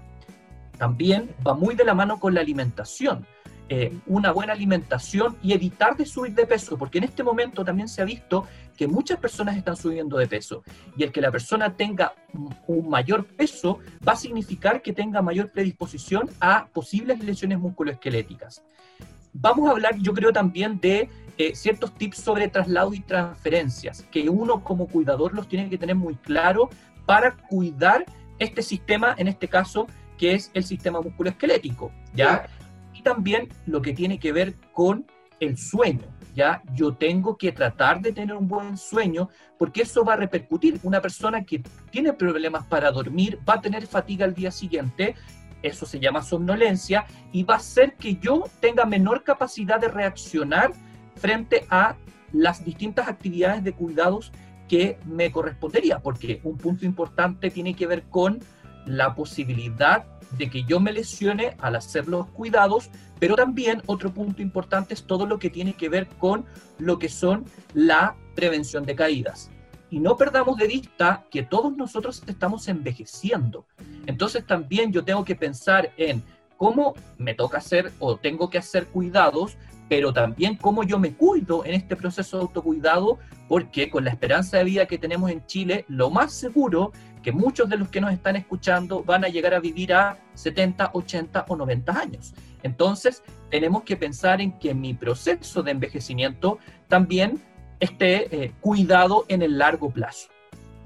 También 0.78 1.36
va 1.46 1.54
muy 1.54 1.76
de 1.76 1.84
la 1.84 1.94
mano 1.94 2.20
con 2.20 2.34
la 2.34 2.42
alimentación. 2.42 3.26
Eh, 3.72 3.96
una 4.08 4.32
buena 4.32 4.54
alimentación 4.54 5.38
y 5.44 5.54
evitar 5.54 5.96
de 5.96 6.04
subir 6.04 6.34
de 6.34 6.48
peso, 6.48 6.76
porque 6.76 6.98
en 6.98 7.04
este 7.04 7.22
momento 7.22 7.64
también 7.64 7.88
se 7.88 8.02
ha 8.02 8.06
visto 8.06 8.48
que 8.76 8.88
muchas 8.88 9.20
personas 9.20 9.56
están 9.58 9.76
subiendo 9.76 10.18
de 10.18 10.28
peso 10.28 10.64
y 10.98 11.04
el 11.04 11.12
que 11.12 11.22
la 11.22 11.30
persona 11.30 11.76
tenga 11.76 12.16
un 12.66 12.90
mayor 12.90 13.28
peso 13.28 13.78
va 14.08 14.14
a 14.14 14.16
significar 14.16 14.82
que 14.82 14.92
tenga 14.92 15.22
mayor 15.22 15.52
predisposición 15.52 16.32
a 16.40 16.66
posibles 16.74 17.24
lesiones 17.24 17.60
musculoesqueléticas. 17.60 18.64
Vamos 19.34 19.70
a 19.70 19.74
hablar, 19.74 19.96
yo 20.00 20.16
creo, 20.16 20.34
también 20.34 20.80
de 20.80 21.08
eh, 21.38 21.54
ciertos 21.54 21.94
tips 21.94 22.18
sobre 22.18 22.48
traslado 22.48 22.92
y 22.96 23.02
transferencias, 23.02 24.02
que 24.10 24.30
uno 24.30 24.64
como 24.64 24.88
cuidador 24.88 25.36
los 25.36 25.48
tiene 25.48 25.70
que 25.70 25.78
tener 25.78 25.96
muy 25.96 26.16
claro 26.16 26.72
para 27.06 27.38
cuidar 27.38 28.04
este 28.40 28.64
sistema, 28.64 29.14
en 29.16 29.28
este 29.28 29.48
caso, 29.48 29.86
que 30.18 30.34
es 30.34 30.50
el 30.56 30.64
sistema 30.64 31.02
musculoesquelético, 31.02 31.92
¿ya? 32.16 32.48
Y 33.00 33.02
también 33.02 33.48
lo 33.66 33.82
que 33.82 33.94
tiene 33.94 34.20
que 34.20 34.34
ver 34.34 34.56
con 34.74 35.06
el 35.40 35.58
sueño. 35.58 36.04
¿ya? 36.36 36.62
Yo 36.76 36.94
tengo 36.94 37.38
que 37.38 37.54
tratar 37.54 38.02
de 38.02 38.12
tener 38.12 38.36
un 38.36 38.48
buen 38.48 38.78
sueño 38.78 39.30
porque 39.58 39.84
eso 39.84 40.04
va 40.04 40.14
a 40.14 40.18
repercutir. 40.18 40.80
Una 40.84 41.02
persona 41.02 41.46
que 41.46 41.64
tiene 41.92 42.12
problemas 42.12 42.66
para 42.66 42.92
dormir 42.92 43.40
va 43.48 43.54
a 43.56 43.62
tener 43.62 43.88
fatiga 43.88 44.26
al 44.26 44.34
día 44.34 44.52
siguiente, 44.52 45.16
eso 45.62 45.86
se 45.86 46.00
llama 46.00 46.22
somnolencia, 46.22 47.06
y 47.32 47.44
va 47.44 47.56
a 47.56 47.58
hacer 47.58 47.96
que 47.96 48.16
yo 48.18 48.44
tenga 48.60 48.86
menor 48.86 49.24
capacidad 49.24 49.80
de 49.80 49.88
reaccionar 49.88 50.74
frente 51.16 51.66
a 51.70 51.96
las 52.34 52.66
distintas 52.66 53.08
actividades 53.08 53.64
de 53.64 53.72
cuidados 53.72 54.32
que 54.68 55.00
me 55.06 55.32
correspondería, 55.32 56.00
porque 56.00 56.42
un 56.44 56.58
punto 56.58 56.86
importante 56.86 57.50
tiene 57.50 57.74
que 57.74 57.88
ver 57.88 58.04
con 58.04 58.40
la 58.90 59.16
posibilidad 59.16 60.06
de 60.38 60.50
que 60.50 60.64
yo 60.64 60.80
me 60.80 60.92
lesione 60.92 61.56
al 61.60 61.76
hacer 61.76 62.08
los 62.08 62.28
cuidados, 62.28 62.90
pero 63.20 63.36
también 63.36 63.82
otro 63.86 64.12
punto 64.12 64.42
importante 64.42 64.94
es 64.94 65.04
todo 65.04 65.26
lo 65.26 65.40
que 65.40 65.50
tiene 65.50 65.74
que 65.74 65.90
ver 65.90 66.08
con 66.08 66.46
lo 66.78 67.00
que 67.00 67.10
son 67.10 67.46
la 67.74 68.16
prevención 68.36 68.86
de 68.86 68.96
caídas. 68.96 69.52
Y 69.92 70.00
no 70.00 70.18
perdamos 70.18 70.58
de 70.58 70.68
vista 70.68 71.26
que 71.32 71.42
todos 71.42 71.76
nosotros 71.76 72.24
estamos 72.28 72.68
envejeciendo. 72.68 73.66
Entonces 74.06 74.46
también 74.46 74.92
yo 74.92 75.04
tengo 75.04 75.26
que 75.26 75.36
pensar 75.36 75.92
en 75.98 76.24
cómo 76.58 76.94
me 77.18 77.34
toca 77.34 77.58
hacer 77.58 77.92
o 78.00 78.18
tengo 78.18 78.50
que 78.50 78.60
hacer 78.60 78.86
cuidados, 78.88 79.58
pero 79.90 80.14
también 80.14 80.56
cómo 80.56 80.84
yo 80.84 81.00
me 81.00 81.14
cuido 81.14 81.66
en 81.66 81.74
este 81.74 81.96
proceso 81.96 82.38
de 82.38 82.44
autocuidado, 82.44 83.18
porque 83.48 83.90
con 83.90 84.06
la 84.06 84.12
esperanza 84.12 84.58
de 84.58 84.64
vida 84.64 84.86
que 84.86 85.00
tenemos 85.00 85.32
en 85.32 85.46
Chile, 85.48 85.84
lo 85.88 86.12
más 86.12 86.32
seguro 86.32 86.94
que 87.24 87.32
muchos 87.32 87.68
de 87.68 87.78
los 87.78 87.90
que 87.90 88.00
nos 88.00 88.14
están 88.14 88.36
escuchando 88.36 89.04
van 89.04 89.26
a 89.26 89.28
llegar 89.28 89.54
a 89.54 89.60
vivir 89.60 89.94
a 89.94 90.18
70, 90.36 90.92
80 90.94 91.46
o 91.50 91.56
90 91.56 92.00
años. 92.00 92.34
Entonces, 92.64 93.24
tenemos 93.50 93.84
que 93.84 93.98
pensar 93.98 94.40
en 94.40 94.58
que 94.60 94.74
mi 94.74 94.94
proceso 94.94 95.64
de 95.64 95.72
envejecimiento 95.72 96.60
también 96.88 97.42
esté 97.80 98.44
eh, 98.44 98.54
cuidado 98.62 99.26
en 99.28 99.42
el 99.42 99.58
largo 99.58 99.90
plazo. 99.90 100.30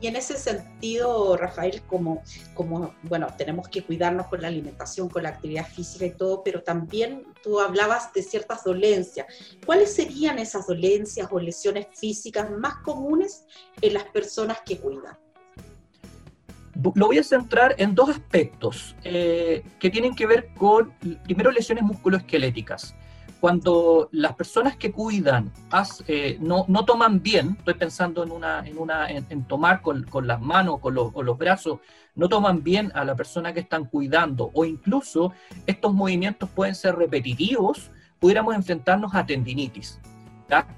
Y 0.03 0.07
en 0.07 0.17
ese 0.17 0.37
sentido, 0.37 1.37
Rafael, 1.37 1.81
como, 1.83 2.23
como, 2.55 2.93
bueno, 3.03 3.27
tenemos 3.37 3.69
que 3.69 3.83
cuidarnos 3.83 4.27
con 4.27 4.41
la 4.41 4.49
alimentación, 4.49 5.07
con 5.07 5.23
la 5.23 5.29
actividad 5.29 5.65
física 5.65 6.05
y 6.05 6.11
todo, 6.11 6.43
pero 6.43 6.61
también 6.61 7.23
tú 7.41 7.61
hablabas 7.61 8.11
de 8.11 8.21
ciertas 8.21 8.65
dolencias. 8.65 9.27
¿Cuáles 9.65 9.93
serían 9.93 10.39
esas 10.39 10.67
dolencias 10.67 11.29
o 11.31 11.39
lesiones 11.39 11.87
físicas 11.97 12.51
más 12.51 12.75
comunes 12.83 13.45
en 13.79 13.93
las 13.93 14.03
personas 14.03 14.59
que 14.65 14.77
cuidan? 14.77 15.17
Lo 16.95 17.07
voy 17.07 17.19
a 17.19 17.23
centrar 17.23 17.73
en 17.77 17.95
dos 17.95 18.09
aspectos 18.09 18.97
eh, 19.05 19.63
que 19.79 19.89
tienen 19.89 20.15
que 20.15 20.27
ver 20.27 20.49
con, 20.55 20.91
primero, 21.23 21.49
lesiones 21.49 21.85
musculoesqueléticas 21.85 22.93
cuando 23.43 24.07
las 24.13 24.35
personas 24.35 24.77
que 24.77 24.93
cuidan 24.93 25.51
eh, 26.07 26.37
no, 26.39 26.63
no, 26.69 26.85
toman 26.85 27.21
bien, 27.21 27.57
estoy 27.59 27.73
pensando 27.73 28.23
en, 28.23 28.31
una, 28.31 28.65
en, 28.65 28.77
una, 28.77 29.09
en, 29.09 29.43
tomar 29.43 29.81
con, 29.81 30.03
con, 30.03 30.27
las 30.27 30.39
manos 30.39 30.79
con 30.79 30.93
los, 30.93 31.13
los, 31.13 31.37
brazos, 31.37 31.81
no 32.15 32.29
toman 32.29 32.63
bien 32.63 32.89
a 32.95 33.03
la 33.03 33.15
persona 33.15 33.53
que 33.53 33.59
están 33.59 33.83
cuidando 33.83 34.49
o 34.53 34.63
incluso 34.63 35.33
estos 35.67 35.93
movimientos 35.93 36.49
pueden 36.51 36.73
ser 36.73 36.95
repetitivos, 36.95 37.91
pudiéramos 38.17 38.55
enfrentarnos 38.55 39.13
a 39.13 39.25
tendinitis. 39.25 39.99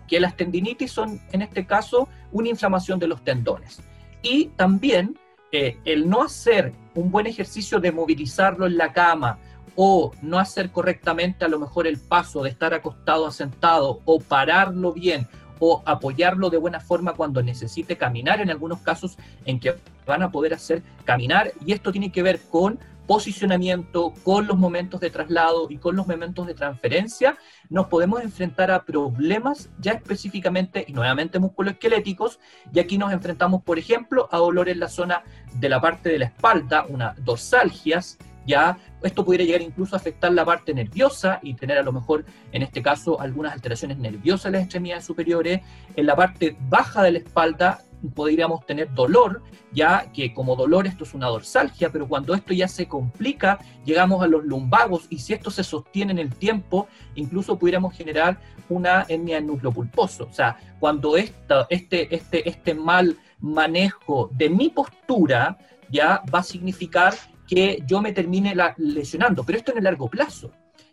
Que 0.07 0.19
las 0.19 0.35
tendinitis 0.35 0.91
son, 0.91 1.21
en 1.33 1.43
este 1.43 1.67
caso, 1.67 2.09
una 2.31 2.49
inflamación 2.49 2.97
de 2.97 3.05
los 3.05 3.23
tendones. 3.23 3.79
Y 4.23 4.45
también 4.55 5.19
eh, 5.51 5.77
el 5.85 6.09
no 6.09 6.23
hacer 6.23 6.73
un 6.95 7.11
buen 7.11 7.27
ejercicio 7.27 7.79
de 7.79 7.91
movilizarlo 7.91 8.65
en 8.65 8.75
la 8.75 8.91
cama 8.91 9.37
o 9.75 10.11
no 10.21 10.39
hacer 10.39 10.71
correctamente 10.71 11.45
a 11.45 11.47
lo 11.47 11.59
mejor 11.59 11.87
el 11.87 11.99
paso 11.99 12.43
de 12.43 12.49
estar 12.49 12.73
acostado 12.73 13.25
a 13.25 13.31
sentado 13.31 14.01
o 14.05 14.19
pararlo 14.19 14.93
bien 14.93 15.27
o 15.59 15.81
apoyarlo 15.85 16.49
de 16.49 16.57
buena 16.57 16.79
forma 16.79 17.13
cuando 17.13 17.41
necesite 17.41 17.97
caminar, 17.97 18.41
en 18.41 18.49
algunos 18.49 18.79
casos 18.81 19.17
en 19.45 19.59
que 19.59 19.75
van 20.05 20.21
a 20.21 20.31
poder 20.31 20.53
hacer 20.53 20.83
caminar. 21.05 21.51
Y 21.65 21.71
esto 21.71 21.91
tiene 21.91 22.11
que 22.11 22.23
ver 22.23 22.41
con 22.49 22.79
posicionamiento, 23.05 24.13
con 24.23 24.47
los 24.47 24.57
momentos 24.57 24.99
de 24.99 25.09
traslado 25.09 25.67
y 25.69 25.77
con 25.77 25.95
los 25.95 26.07
momentos 26.07 26.47
de 26.47 26.53
transferencia, 26.53 27.37
nos 27.69 27.87
podemos 27.87 28.21
enfrentar 28.23 28.71
a 28.71 28.83
problemas 28.83 29.69
ya 29.79 29.93
específicamente 29.93 30.85
y 30.87 30.93
nuevamente 30.93 31.39
musculoesqueléticos. 31.39 32.39
Y 32.73 32.79
aquí 32.79 32.97
nos 32.97 33.13
enfrentamos, 33.13 33.63
por 33.63 33.77
ejemplo, 33.77 34.27
a 34.31 34.37
dolor 34.37 34.69
en 34.69 34.79
la 34.79 34.89
zona 34.89 35.23
de 35.53 35.69
la 35.69 35.79
parte 35.79 36.09
de 36.09 36.19
la 36.19 36.25
espalda, 36.25 36.85
una 36.89 37.15
dorsalgias, 37.19 38.17
ya 38.45 38.77
esto 39.03 39.23
pudiera 39.23 39.43
llegar 39.43 39.61
incluso 39.61 39.95
a 39.95 39.99
afectar 39.99 40.31
la 40.31 40.45
parte 40.45 40.73
nerviosa 40.73 41.39
y 41.41 41.53
tener 41.53 41.77
a 41.77 41.83
lo 41.83 41.91
mejor, 41.91 42.25
en 42.51 42.61
este 42.61 42.81
caso, 42.81 43.19
algunas 43.19 43.53
alteraciones 43.53 43.97
nerviosas 43.97 44.47
en 44.47 44.53
las 44.53 44.63
extremidades 44.63 45.05
superiores. 45.05 45.61
En 45.95 46.05
la 46.05 46.15
parte 46.15 46.57
baja 46.69 47.03
de 47.03 47.11
la 47.11 47.17
espalda 47.19 47.81
podríamos 48.13 48.65
tener 48.65 48.93
dolor, 48.93 49.41
ya 49.71 50.11
que 50.13 50.33
como 50.33 50.55
dolor 50.55 50.85
esto 50.87 51.03
es 51.03 51.13
una 51.13 51.27
dorsalgia, 51.27 51.91
pero 51.91 52.07
cuando 52.07 52.33
esto 52.33 52.53
ya 52.53 52.67
se 52.67 52.87
complica, 52.87 53.59
llegamos 53.83 54.21
a 54.21 54.27
los 54.27 54.43
lumbagos 54.43 55.07
y 55.09 55.19
si 55.19 55.33
esto 55.33 55.49
se 55.49 55.63
sostiene 55.63 56.11
en 56.11 56.19
el 56.19 56.35
tiempo, 56.35 56.87
incluso 57.15 57.57
pudiéramos 57.57 57.95
generar 57.95 58.39
una 58.69 59.05
hernia 59.07 59.37
en 59.37 59.47
núcleo 59.47 59.71
pulposo. 59.71 60.27
O 60.29 60.33
sea, 60.33 60.57
cuando 60.79 61.17
esta, 61.17 61.67
este, 61.69 62.13
este, 62.13 62.47
este 62.47 62.73
mal 62.73 63.17
manejo 63.39 64.29
de 64.33 64.49
mi 64.49 64.69
postura 64.69 65.57
ya 65.89 66.23
va 66.33 66.39
a 66.39 66.43
significar 66.43 67.13
que 67.47 67.83
yo 67.85 68.01
me 68.01 68.11
termine 68.11 68.55
lesionando, 68.77 69.43
pero 69.43 69.57
esto 69.57 69.71
en 69.71 69.79
el 69.79 69.83
largo 69.83 70.09
plazo. 70.09 70.51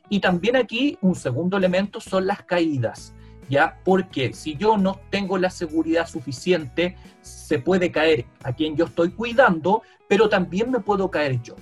Y 0.09 0.21
también 0.21 0.56
aquí 0.56 0.99
un 1.00 1.14
segundo 1.14 1.56
elemento 1.56 2.00
son 2.00 2.26
las 2.26 2.42
caídas, 2.42 3.14
¿ya? 3.49 3.78
Porque 3.85 4.32
si 4.35 4.56
yo 4.56 4.76
no 4.76 5.00
tengo 5.11 5.38
la 5.38 5.50
seguridad 5.50 6.06
suficiente, 6.06 6.97
se 7.23 7.59
puede 7.59 7.90
caer 7.90 8.26
a 8.42 8.52
quien 8.52 8.76
yo 8.76 8.85
estoy 8.87 9.11
cuidando, 9.11 9.82
pero 10.09 10.28
también 10.28 10.71
me 10.71 10.80
puedo 10.80 11.11
caer 11.11 11.40
yo. 11.42 11.56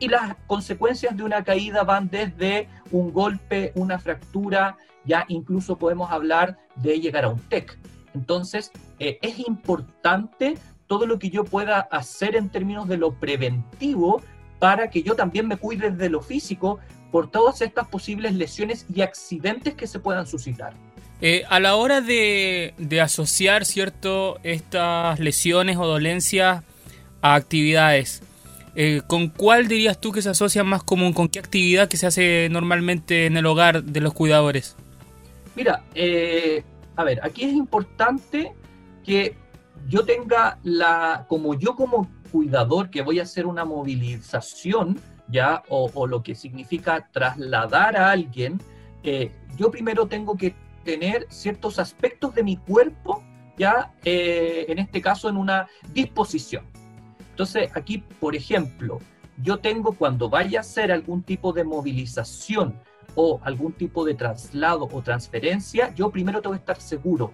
Y 0.00 0.08
las 0.08 0.36
consecuencias 0.46 1.16
de 1.16 1.22
una 1.22 1.44
caída 1.44 1.82
van 1.84 2.08
desde 2.08 2.68
un 2.90 3.12
golpe, 3.12 3.72
una 3.74 3.98
fractura, 3.98 4.76
ya 5.04 5.24
incluso 5.28 5.76
podemos 5.76 6.10
hablar 6.10 6.58
de 6.76 7.00
llegar 7.00 7.24
a 7.24 7.28
un 7.28 7.40
TEC. 7.40 7.78
Entonces, 8.14 8.70
eh, 8.98 9.18
es 9.22 9.38
importante 9.40 10.56
todo 10.88 11.06
lo 11.06 11.18
que 11.18 11.30
yo 11.30 11.44
pueda 11.44 11.80
hacer 11.80 12.34
en 12.34 12.48
términos 12.48 12.88
de 12.88 12.96
lo 12.96 13.12
preventivo 13.12 14.22
para 14.58 14.90
que 14.90 15.02
yo 15.02 15.14
también 15.14 15.46
me 15.46 15.56
cuide 15.56 15.92
de 15.92 16.08
lo 16.08 16.20
físico 16.20 16.80
por 17.12 17.30
todas 17.30 17.60
estas 17.62 17.86
posibles 17.86 18.34
lesiones 18.34 18.86
y 18.92 19.02
accidentes 19.02 19.74
que 19.74 19.86
se 19.86 20.00
puedan 20.00 20.26
suscitar. 20.26 20.72
Eh, 21.20 21.44
a 21.48 21.60
la 21.60 21.74
hora 21.76 22.00
de, 22.00 22.74
asociar, 23.02 23.64
¿cierto?, 23.64 24.38
estas 24.42 25.18
lesiones 25.18 25.76
o 25.76 25.86
dolencias 25.86 26.62
a 27.22 27.34
actividades, 27.34 28.22
eh, 28.76 29.02
¿con 29.06 29.28
cuál 29.28 29.66
dirías 29.68 30.00
tú 30.00 30.12
que 30.12 30.22
se 30.22 30.30
asocia 30.30 30.62
más 30.64 30.82
común? 30.82 31.12
¿Con 31.12 31.28
qué 31.28 31.38
actividad 31.38 31.88
que 31.88 31.96
se 31.96 32.06
hace 32.06 32.48
normalmente 32.50 33.26
en 33.26 33.36
el 33.36 33.46
hogar 33.46 33.82
de 33.82 34.00
los 34.00 34.14
cuidadores? 34.14 34.76
Mira, 35.56 35.82
eh, 35.94 36.62
a 36.94 37.02
ver, 37.02 37.20
aquí 37.24 37.44
es 37.44 37.52
importante 37.52 38.52
que 39.04 39.34
yo 39.88 40.04
tenga 40.04 40.58
la, 40.62 41.24
como 41.28 41.54
yo 41.54 41.74
como 41.74 42.08
cuidador 42.30 42.90
que 42.90 43.00
voy 43.00 43.20
a 43.20 43.22
hacer 43.22 43.46
una 43.46 43.64
movilización, 43.64 45.00
ya, 45.28 45.62
o, 45.68 46.06
lo 46.06 46.22
que 46.22 46.34
significa 46.34 47.08
trasladar 47.10 47.96
a 47.96 48.10
alguien, 48.10 48.60
eh, 49.02 49.32
yo 49.56 49.70
primero 49.70 50.06
tengo 50.06 50.36
que 50.36 50.54
tener 50.84 51.26
ciertos 51.30 51.78
aspectos 51.78 52.34
de 52.34 52.42
mi 52.42 52.56
cuerpo, 52.56 53.22
ya, 53.56 53.92
eh, 54.04 54.66
en 54.68 54.78
este 54.78 55.00
caso 55.00 55.28
en 55.28 55.36
una 55.36 55.66
disposición. 55.92 56.64
Entonces, 57.30 57.70
aquí, 57.74 57.98
por 57.98 58.36
ejemplo, 58.36 58.98
yo 59.42 59.58
tengo 59.58 59.92
cuando 59.92 60.28
vaya 60.28 60.58
a 60.58 60.62
hacer 60.62 60.92
algún 60.92 61.22
tipo 61.22 61.52
de 61.52 61.64
movilización 61.64 62.78
o 63.14 63.40
algún 63.42 63.72
tipo 63.72 64.04
de 64.04 64.14
traslado 64.14 64.88
o 64.90 65.02
transferencia, 65.02 65.94
yo 65.94 66.10
primero 66.10 66.40
tengo 66.42 66.54
que 66.54 66.60
estar 66.60 66.80
seguro. 66.80 67.32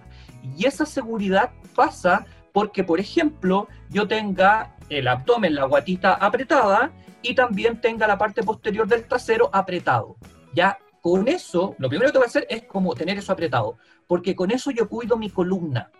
Y 0.57 0.65
esa 0.65 0.85
seguridad 0.85 1.51
pasa 1.75 2.25
porque, 2.55 2.85
por 2.85 3.01
ejemplo, 3.01 3.67
yo 3.89 4.07
tenga 4.07 4.77
el 4.87 5.09
abdomen, 5.09 5.55
la 5.55 5.65
guatita 5.65 6.13
apretada 6.13 6.93
y 7.21 7.35
también 7.35 7.81
tenga 7.81 8.07
la 8.07 8.17
parte 8.17 8.43
posterior 8.43 8.87
del 8.87 9.03
trasero 9.03 9.49
apretado. 9.51 10.15
Ya 10.53 10.79
con 11.01 11.27
eso, 11.27 11.75
lo 11.79 11.89
primero 11.89 12.13
que 12.13 12.17
voy 12.17 12.23
a 12.23 12.29
hacer 12.29 12.47
es 12.49 12.63
como 12.63 12.95
tener 12.95 13.17
eso 13.17 13.33
apretado, 13.33 13.77
porque 14.07 14.37
con 14.37 14.51
eso 14.51 14.71
yo 14.71 14.87
cuido 14.87 15.17
mi 15.17 15.29
columna 15.29 15.91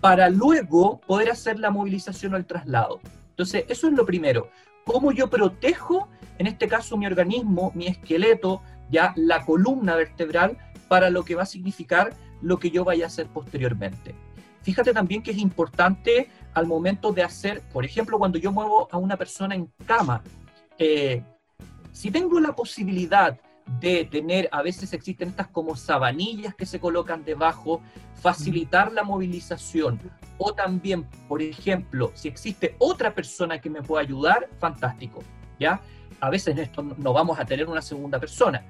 para 0.00 0.30
luego 0.30 1.00
poder 1.00 1.32
hacer 1.32 1.58
la 1.58 1.72
movilización 1.72 2.34
o 2.34 2.36
el 2.36 2.46
traslado. 2.46 3.00
Entonces, 3.30 3.64
eso 3.68 3.88
es 3.88 3.92
lo 3.94 4.06
primero. 4.06 4.50
¿Cómo 4.84 5.10
yo 5.10 5.28
protejo, 5.28 6.08
en 6.38 6.46
este 6.46 6.68
caso, 6.68 6.96
mi 6.96 7.06
organismo, 7.06 7.72
mi 7.74 7.88
esqueleto, 7.88 8.62
ya 8.88 9.14
la 9.16 9.44
columna 9.44 9.96
vertebral, 9.96 10.58
para 10.86 11.10
lo 11.10 11.24
que 11.24 11.34
va 11.34 11.42
a 11.42 11.46
significar 11.46 12.14
lo 12.40 12.60
que 12.60 12.70
yo 12.70 12.84
vaya 12.84 13.06
a 13.06 13.08
hacer 13.08 13.26
posteriormente? 13.26 14.14
Fíjate 14.62 14.92
también 14.92 15.22
que 15.22 15.32
es 15.32 15.38
importante 15.38 16.28
al 16.54 16.66
momento 16.66 17.12
de 17.12 17.22
hacer, 17.22 17.60
por 17.72 17.84
ejemplo, 17.84 18.18
cuando 18.18 18.38
yo 18.38 18.52
muevo 18.52 18.88
a 18.90 18.96
una 18.96 19.16
persona 19.16 19.54
en 19.54 19.72
cama, 19.86 20.22
eh, 20.78 21.22
si 21.92 22.10
tengo 22.10 22.40
la 22.40 22.54
posibilidad 22.54 23.38
de 23.80 24.04
tener, 24.04 24.48
a 24.52 24.62
veces 24.62 24.92
existen 24.92 25.28
estas 25.28 25.48
como 25.48 25.76
sabanillas 25.76 26.54
que 26.54 26.66
se 26.66 26.80
colocan 26.80 27.24
debajo, 27.24 27.80
facilitar 28.20 28.92
la 28.92 29.02
movilización, 29.02 30.00
o 30.38 30.52
también, 30.52 31.04
por 31.28 31.42
ejemplo, 31.42 32.12
si 32.14 32.28
existe 32.28 32.76
otra 32.78 33.14
persona 33.14 33.60
que 33.60 33.70
me 33.70 33.82
pueda 33.82 34.02
ayudar, 34.02 34.48
fantástico, 34.58 35.22
¿ya? 35.58 35.80
A 36.20 36.30
veces 36.30 36.56
esto 36.58 36.82
no 36.82 37.12
vamos 37.12 37.38
a 37.38 37.44
tener 37.44 37.68
una 37.68 37.82
segunda 37.82 38.18
persona, 38.18 38.64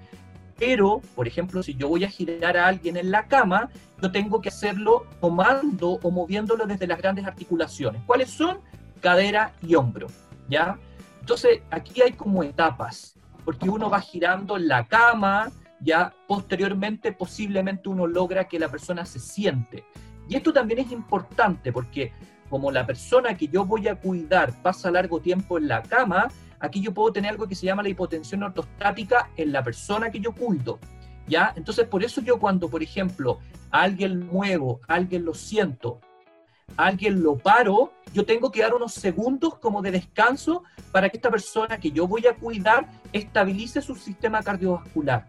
pero, 0.59 1.01
por 1.15 1.27
ejemplo, 1.27 1.63
si 1.63 1.75
yo 1.75 1.89
voy 1.89 2.05
a 2.05 2.09
girar 2.09 2.57
a 2.57 2.67
alguien 2.67 2.97
en 2.97 3.11
la 3.11 3.27
cama, 3.27 3.71
yo 4.01 4.11
tengo 4.11 4.41
que 4.41 4.49
hacerlo 4.49 5.07
tomando 5.21 5.99
o 6.03 6.11
moviéndolo 6.11 6.67
desde 6.67 6.87
las 6.87 6.99
grandes 6.99 7.25
articulaciones. 7.25 8.03
¿Cuáles 8.07 8.31
son? 8.31 8.59
Cadera 9.01 9.53
y 9.63 9.75
hombro, 9.75 10.09
¿ya? 10.49 10.79
Entonces, 11.21 11.61
aquí 11.71 12.03
hay 12.03 12.13
como 12.13 12.43
etapas, 12.43 13.15
porque 13.45 13.69
uno 13.69 13.91
va 13.91 14.01
girando 14.01 14.57
en 14.57 14.69
la 14.69 14.87
cama, 14.87 15.51
ya 15.81 16.13
posteriormente 16.27 17.13
posiblemente 17.13 17.89
uno 17.89 18.07
logra 18.07 18.45
que 18.45 18.59
la 18.59 18.69
persona 18.69 19.05
se 19.05 19.19
siente. 19.19 19.85
Y 20.29 20.37
esto 20.37 20.53
también 20.53 20.81
es 20.81 20.93
importante 20.93 21.73
porque 21.73 22.13
como 22.53 22.71
la 22.71 22.85
persona 22.85 23.35
que 23.35 23.49
yo 23.49 23.65
voy 23.65 23.89
a 23.89 23.95
cuidar 23.95 24.53
pasa 24.61 24.91
largo 24.91 25.23
tiempo 25.23 25.57
en 25.57 25.69
la 25.69 25.83
cama, 25.83 26.29
aquí 26.61 26.83
yo 26.83 26.93
puedo 26.93 27.11
tener 27.11 27.31
algo 27.31 27.49
que 27.49 27.55
se 27.55 27.65
llama 27.65 27.83
la 27.83 27.89
hipotensión 27.89 28.43
ortostática 28.43 29.31
en 29.39 29.53
la 29.53 29.65
persona 29.65 30.11
que 30.11 30.21
yo 30.21 30.33
cuido. 30.33 30.79
¿Ya? 31.27 31.55
Entonces, 31.57 31.87
por 31.87 32.05
eso 32.05 32.21
yo 32.21 32.39
cuando, 32.39 32.69
por 32.69 32.83
ejemplo, 32.83 33.39
alguien 33.71 34.27
muevo, 34.27 34.83
alguien 34.87 35.25
lo 35.25 35.33
siento, 35.33 35.99
alguien 36.77 37.23
lo 37.23 37.39
paro, 37.39 37.95
yo 38.13 38.27
tengo 38.27 38.53
que 38.53 38.61
dar 38.61 38.75
unos 38.75 38.93
segundos 38.93 39.59
como 39.59 39.81
de 39.81 39.93
descanso 39.93 40.63
para 40.91 41.09
que 41.09 41.17
esta 41.17 41.31
persona 41.31 41.81
que 41.81 41.91
yo 41.91 42.07
voy 42.07 42.27
a 42.27 42.37
cuidar 42.37 42.87
estabilice 43.15 43.81
su 43.81 43.95
sistema 43.95 44.43
cardiovascular. 44.43 45.27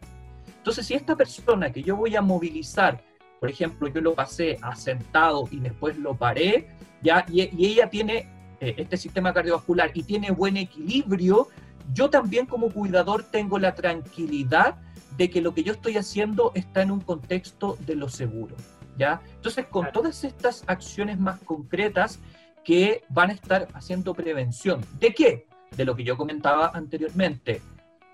Entonces, 0.58 0.86
si 0.86 0.94
esta 0.94 1.16
persona 1.16 1.72
que 1.72 1.84
yo 1.84 1.96
voy 1.96 2.18
a 2.18 2.22
movilizar, 2.22 3.02
por 3.44 3.50
ejemplo, 3.50 3.90
yo 3.90 4.00
lo 4.00 4.16
pasé 4.16 4.58
asentado 4.62 5.50
y 5.52 5.60
después 5.60 5.98
lo 5.98 6.16
paré, 6.16 6.70
¿ya? 7.02 7.26
Y, 7.30 7.42
ella 7.42 7.90
tiene 7.90 8.30
eh, 8.62 8.76
este 8.78 8.96
sistema 8.96 9.34
cardiovascular 9.34 9.92
y 9.94 10.04
tiene 10.04 10.32
buen 10.32 10.56
equilibrio, 10.56 11.50
yo 11.92 12.10
también 12.10 12.46
como 12.46 12.70
cuidador 12.70 13.24
tengo 13.24 13.60
la 13.60 13.76
tranquilidad 13.76 14.76
de 15.18 15.30
que 15.30 15.42
lo 15.42 15.54
que 15.54 15.62
yo 15.62 15.74
estoy 15.74 15.98
haciendo 15.98 16.54
está 16.56 16.84
en 16.84 16.92
un 16.92 17.02
contexto 17.02 17.78
de 17.86 17.98
lo 17.98 18.08
seguro. 18.08 18.56
¿ya? 18.98 19.20
Entonces, 19.36 19.66
con 19.68 19.92
todas 19.92 20.24
estas 20.24 20.64
acciones 20.68 21.20
más 21.20 21.38
concretas 21.42 22.22
que 22.64 23.04
van 23.10 23.30
a 23.30 23.34
estar 23.34 23.68
haciendo 23.74 24.14
prevención. 24.14 24.86
¿De 25.02 25.14
qué? 25.14 25.48
De 25.76 25.84
lo 25.84 25.98
que 25.98 26.06
yo 26.06 26.16
comentaba 26.16 26.72
anteriormente. 26.74 27.62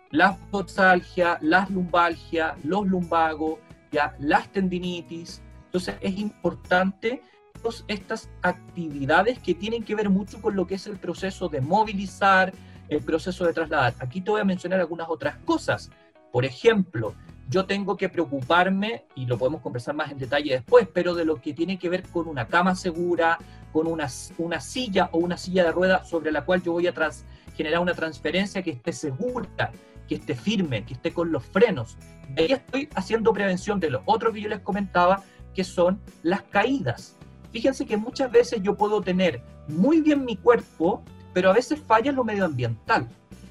Las 0.10 0.40
doxalgia, 0.50 1.38
las 1.42 1.70
lumbalgia, 1.70 2.56
los 2.64 2.88
lumbagos, 2.88 3.60
ya, 3.92 4.16
las 4.20 4.52
tendinitis. 4.52 5.42
Entonces, 5.66 5.96
es 6.02 6.18
importante 6.18 7.22
estas 7.88 8.30
actividades 8.42 9.40
que 9.40 9.54
tienen 9.54 9.84
que 9.84 9.96
ver 9.96 10.10
mucho 10.10 10.42
con 10.42 10.56
lo 10.56 10.66
que 10.66 10.76
es 10.76 10.88
el 10.88 10.98
proceso 10.98 11.50
de 11.50 11.62
movilizar, 11.62 12.54
el 12.88 13.02
proceso 13.02 13.46
de 13.46 13.54
trasladar. 13.54 13.94
Aquí 14.00 14.22
te 14.22 14.32
voy 14.32 14.42
a 14.42 14.46
mencionar 14.46 14.80
algunas 14.80 15.10
otras 15.10 15.38
cosas. 15.40 15.90
Por 16.32 16.46
ejemplo, 16.46 17.16
yo 17.50 17.66
tengo 17.66 17.98
que 17.98 18.10
preocuparme, 18.10 19.06
y 19.16 19.26
lo 19.26 19.38
podemos 19.38 19.62
conversar 19.62 19.96
más 19.96 20.12
en 20.12 20.20
detalle 20.20 20.54
después, 20.54 20.88
pero 20.94 21.16
de 21.16 21.26
lo 21.26 21.42
que 21.42 21.54
tiene 21.54 21.80
que 21.80 21.90
ver 21.90 22.04
con 22.04 22.28
una 22.28 22.48
cama 22.48 22.76
segura, 22.76 23.40
con 23.72 23.88
una, 23.88 24.08
una 24.38 24.62
silla 24.62 25.10
o 25.12 25.18
una 25.18 25.38
silla 25.38 25.64
de 25.64 25.72
rueda 25.72 26.06
sobre 26.06 26.32
la 26.32 26.46
cual 26.46 26.62
yo 26.62 26.74
voy 26.74 26.88
a 26.88 26.94
generar 27.56 27.82
una 27.82 27.94
transferencia 27.94 28.62
que 28.62 28.72
esté 28.72 28.94
segura, 28.94 29.72
que 30.10 30.16
esté 30.16 30.36
firme, 30.36 30.84
que 30.84 30.96
esté 30.96 31.14
con 31.14 31.32
los 31.32 31.46
frenos. 31.46 31.98
Y 32.36 32.42
ahí 32.42 32.52
estoy 32.52 32.90
haciendo 32.96 33.32
prevención 33.32 33.80
de 33.80 33.92
lo 33.92 34.02
otro 34.06 34.34
que 34.34 34.42
yo 34.42 34.50
les 34.50 34.60
comentaba, 34.60 35.24
que 35.54 35.64
son 35.64 36.02
las 36.24 36.42
caídas. 36.42 37.16
Fíjense 37.52 37.86
que 37.86 37.96
muchas 37.96 38.32
veces 38.32 38.62
yo 38.62 38.76
puedo 38.76 39.02
tener 39.02 39.42
muy 39.68 40.02
bien 40.02 40.26
mi 40.26 40.36
cuerpo, 40.36 41.04
pero 41.34 41.52
a 41.52 41.54
veces 41.54 41.80
falla 41.80 42.12
lo 42.12 42.24
medioambiental. 42.24 43.08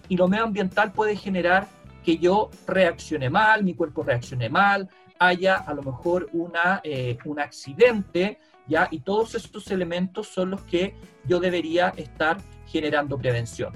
Y 0.09 0.17
lo 0.17 0.29
medioambiental 0.29 0.93
puede 0.93 1.17
generar 1.17 1.69
que 2.05 2.19
yo 2.19 2.51
reaccione 2.67 3.31
mal, 3.31 3.63
mi 3.63 3.75
cuerpo 3.75 4.03
reaccione 4.03 4.49
mal, 4.49 4.89
haya 5.19 5.57
a 5.57 5.75
lo 5.75 5.83
mejor 5.83 6.29
una, 6.33 6.81
eh, 6.83 7.19
un 7.25 7.41
accidente, 7.41 8.39
¿ya? 8.67 8.89
Y 8.91 9.01
todos 9.01 9.35
estos 9.35 9.71
elementos 9.71 10.29
son 10.29 10.51
los 10.51 10.63
que 10.63 10.95
yo 11.25 11.41
debería 11.41 11.93
estar 11.97 12.39
generando 12.67 13.19
prevención. 13.19 13.73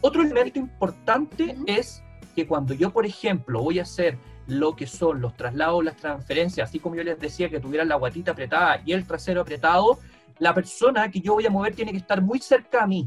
Otro 0.00 0.22
elemento 0.22 0.58
importante 0.58 1.56
es 1.66 2.03
que 2.34 2.46
cuando 2.46 2.74
yo, 2.74 2.90
por 2.90 3.06
ejemplo, 3.06 3.62
voy 3.62 3.78
a 3.78 3.82
hacer 3.82 4.18
lo 4.46 4.76
que 4.76 4.86
son 4.86 5.20
los 5.20 5.36
traslados, 5.36 5.84
las 5.84 5.96
transferencias, 5.96 6.68
así 6.68 6.78
como 6.78 6.96
yo 6.96 7.02
les 7.02 7.18
decía 7.18 7.48
que 7.48 7.60
tuvieran 7.60 7.88
la 7.88 7.96
guatita 7.96 8.32
apretada 8.32 8.82
y 8.84 8.92
el 8.92 9.06
trasero 9.06 9.40
apretado, 9.40 9.98
la 10.38 10.52
persona 10.52 11.10
que 11.10 11.20
yo 11.20 11.34
voy 11.34 11.46
a 11.46 11.50
mover 11.50 11.74
tiene 11.74 11.92
que 11.92 11.98
estar 11.98 12.20
muy 12.20 12.38
cerca 12.40 12.82
a 12.82 12.86
mí. 12.86 13.06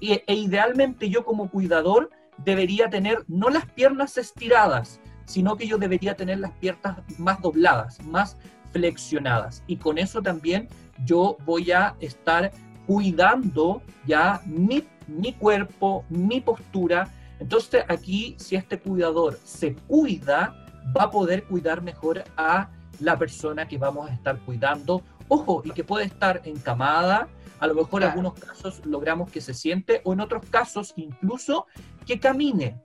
e 0.00 0.34
idealmente 0.34 1.08
yo 1.08 1.24
como 1.24 1.48
cuidador 1.48 2.10
debería 2.38 2.90
tener 2.90 3.24
no 3.28 3.48
las 3.48 3.66
piernas 3.66 4.18
estiradas, 4.18 5.00
sino 5.24 5.56
que 5.56 5.66
yo 5.66 5.78
debería 5.78 6.14
tener 6.14 6.38
las 6.40 6.52
piernas 6.52 6.98
más 7.18 7.40
dobladas, 7.40 8.02
más 8.04 8.36
flexionadas. 8.72 9.62
Y 9.66 9.76
con 9.76 9.98
eso 9.98 10.20
también 10.20 10.68
yo 11.04 11.36
voy 11.44 11.72
a 11.72 11.94
estar 12.00 12.50
cuidando 12.86 13.82
ya 14.06 14.42
mi, 14.44 14.84
mi 15.06 15.32
cuerpo, 15.32 16.04
mi 16.08 16.40
postura. 16.40 17.08
Entonces 17.40 17.84
aquí, 17.88 18.36
si 18.38 18.56
este 18.56 18.78
cuidador 18.78 19.38
se 19.44 19.74
cuida, 19.74 20.54
va 20.96 21.04
a 21.04 21.10
poder 21.10 21.44
cuidar 21.44 21.82
mejor 21.82 22.24
a 22.36 22.70
la 23.00 23.18
persona 23.18 23.66
que 23.66 23.78
vamos 23.78 24.10
a 24.10 24.14
estar 24.14 24.38
cuidando. 24.40 25.02
Ojo, 25.28 25.62
y 25.64 25.70
que 25.70 25.84
puede 25.84 26.04
estar 26.04 26.42
encamada, 26.44 27.28
a 27.58 27.66
lo 27.66 27.74
mejor 27.74 28.02
en 28.02 28.08
algunos 28.10 28.34
casos 28.34 28.84
logramos 28.84 29.30
que 29.30 29.40
se 29.40 29.54
siente 29.54 30.02
o 30.04 30.12
en 30.12 30.20
otros 30.20 30.44
casos 30.50 30.92
incluso 30.96 31.66
que 32.06 32.20
camine. 32.20 32.80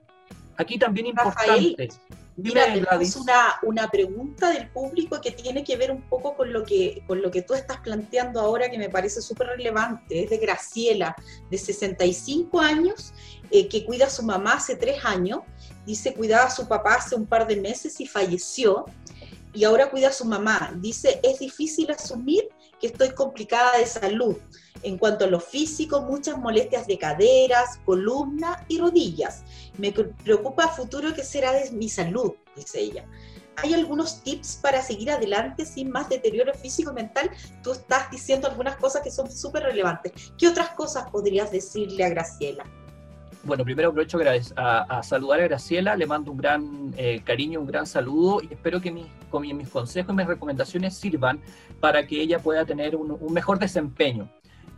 Aquí 0.56 0.78
también 0.78 1.06
importante. 1.06 1.88
Mira, 2.42 2.64
tenemos 2.64 3.16
una, 3.16 3.58
una 3.62 3.90
pregunta 3.90 4.50
del 4.50 4.68
público 4.70 5.20
que 5.20 5.30
tiene 5.30 5.64
que 5.64 5.76
ver 5.76 5.90
un 5.90 6.02
poco 6.02 6.36
con 6.36 6.52
lo 6.52 6.64
que, 6.64 7.02
con 7.06 7.20
lo 7.22 7.30
que 7.30 7.42
tú 7.42 7.54
estás 7.54 7.78
planteando 7.78 8.40
ahora, 8.40 8.70
que 8.70 8.78
me 8.78 8.88
parece 8.88 9.20
súper 9.20 9.48
relevante. 9.48 10.24
Es 10.24 10.30
de 10.30 10.38
Graciela, 10.38 11.14
de 11.50 11.58
65 11.58 12.60
años, 12.60 13.12
eh, 13.50 13.68
que 13.68 13.84
cuida 13.84 14.06
a 14.06 14.10
su 14.10 14.22
mamá 14.22 14.54
hace 14.54 14.76
tres 14.76 15.04
años. 15.04 15.40
Dice, 15.84 16.14
cuidaba 16.14 16.44
a 16.44 16.50
su 16.50 16.66
papá 16.66 16.94
hace 16.94 17.14
un 17.14 17.26
par 17.26 17.46
de 17.46 17.56
meses 17.56 18.00
y 18.00 18.06
falleció. 18.06 18.86
Y 19.52 19.64
ahora 19.64 19.90
cuida 19.90 20.08
a 20.08 20.12
su 20.12 20.24
mamá. 20.24 20.72
Dice, 20.76 21.20
es 21.22 21.40
difícil 21.40 21.90
asumir 21.90 22.48
que 22.80 22.88
estoy 22.88 23.10
complicada 23.10 23.78
de 23.78 23.86
salud. 23.86 24.36
En 24.82 24.96
cuanto 24.96 25.26
a 25.26 25.28
lo 25.28 25.40
físico, 25.40 26.00
muchas 26.00 26.38
molestias 26.38 26.86
de 26.86 26.98
caderas, 26.98 27.78
columna 27.84 28.64
y 28.68 28.78
rodillas. 28.78 29.44
Me 29.78 29.92
preocupa 29.92 30.64
a 30.64 30.68
futuro 30.68 31.12
qué 31.14 31.22
será 31.22 31.52
de 31.52 31.70
mi 31.72 31.88
salud, 31.88 32.32
dice 32.56 32.80
ella. 32.80 33.06
¿Hay 33.56 33.74
algunos 33.74 34.22
tips 34.22 34.58
para 34.62 34.82
seguir 34.82 35.10
adelante 35.10 35.66
sin 35.66 35.90
más 35.90 36.08
deterioro 36.08 36.54
físico 36.54 36.92
mental? 36.94 37.30
Tú 37.62 37.72
estás 37.72 38.10
diciendo 38.10 38.48
algunas 38.48 38.76
cosas 38.76 39.02
que 39.02 39.10
son 39.10 39.30
súper 39.30 39.64
relevantes. 39.64 40.12
¿Qué 40.38 40.48
otras 40.48 40.70
cosas 40.70 41.10
podrías 41.10 41.50
decirle 41.50 42.04
a 42.04 42.08
Graciela? 42.08 42.64
Bueno, 43.42 43.64
primero 43.64 43.88
aprovecho 43.88 44.18
a, 44.56 45.02
saludar 45.02 45.40
a 45.40 45.44
Graciela, 45.44 45.96
le 45.96 46.06
mando 46.06 46.30
un 46.30 46.36
gran 46.36 46.92
eh, 46.96 47.22
cariño, 47.24 47.60
un 47.60 47.66
gran 47.66 47.86
saludo 47.86 48.42
y 48.42 48.52
espero 48.52 48.80
que 48.82 48.90
mis, 48.90 49.06
consejos 49.70 50.12
y 50.12 50.16
mis 50.16 50.26
recomendaciones 50.26 50.94
sirvan 50.94 51.40
para 51.80 52.06
que 52.06 52.20
ella 52.20 52.38
pueda 52.38 52.66
tener 52.66 52.96
un, 52.96 53.32
mejor 53.32 53.58
desempeño. 53.58 54.28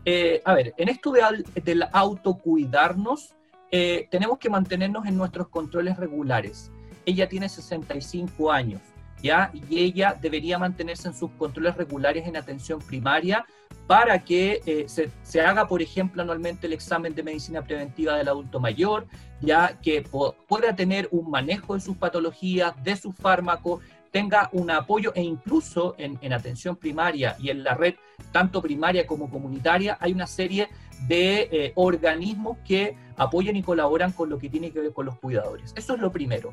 Eh, 0.05 0.42
a 0.44 0.55
ver, 0.55 0.75
en 0.77 0.88
esto 0.88 1.11
de, 1.11 1.44
del 1.61 1.85
autocuidarnos, 1.92 3.35
eh, 3.72 4.07
tenemos 4.11 4.38
que 4.38 4.48
mantenernos 4.48 5.07
en 5.07 5.16
nuestros 5.16 5.48
controles 5.48 5.96
regulares. 5.96 6.70
Ella 7.05 7.29
tiene 7.29 7.48
65 7.48 8.53
años, 8.53 8.81
¿ya? 9.23 9.53
Y 9.69 9.81
ella 9.81 10.19
debería 10.21 10.59
mantenerse 10.59 11.09
en 11.09 11.15
sus 11.15 11.31
controles 11.33 11.77
regulares 11.77 12.27
en 12.27 12.37
atención 12.37 12.81
primaria 12.81 13.47
para 13.87 14.25
que 14.25 14.63
eh, 14.67 14.87
se, 14.87 15.41
haga, 15.41 15.67
por 15.67 15.83
ejemplo, 15.83 16.23
anualmente 16.23 16.67
el 16.67 16.73
examen 16.73 17.15
de 17.15 17.23
medicina 17.23 17.63
preventiva 17.63 18.17
del 18.17 18.29
adulto 18.29 18.61
mayor, 18.61 19.07
ya 19.41 19.79
que 19.81 20.03
pueda 20.03 20.75
tener 20.75 21.09
un 21.11 21.31
manejo 21.31 21.75
de 21.75 21.81
sus 21.81 21.97
patologías, 21.97 22.75
de 22.83 22.97
su 22.97 23.13
fármaco, 23.13 23.81
tenga 24.11 24.51
un 24.53 24.71
apoyo 24.71 25.13
e 25.15 25.23
incluso 25.23 25.95
en, 25.99 26.33
atención 26.33 26.77
primaria 26.77 27.35
y 27.39 27.51
en 27.51 27.65
la 27.65 27.75
red, 27.75 27.95
tanto 28.31 28.63
primaria 28.63 29.07
como 29.07 29.29
comunitaria, 29.31 29.97
hay 30.01 30.13
una 30.13 30.27
serie 30.27 30.69
de 31.09 31.49
eh, 31.51 31.73
organismos 31.75 32.59
que 32.65 32.97
apoyan 33.17 33.57
y 33.57 33.63
colaboran 33.63 34.13
con 34.13 34.29
lo 34.29 34.39
que 34.39 34.49
tiene 34.49 34.71
que 34.71 34.81
ver 34.81 34.93
con 34.93 35.07
los 35.07 35.19
cuidadores. 35.19 35.73
Eso 35.77 35.95
es 35.95 36.01
lo 36.01 36.13
primero. 36.13 36.53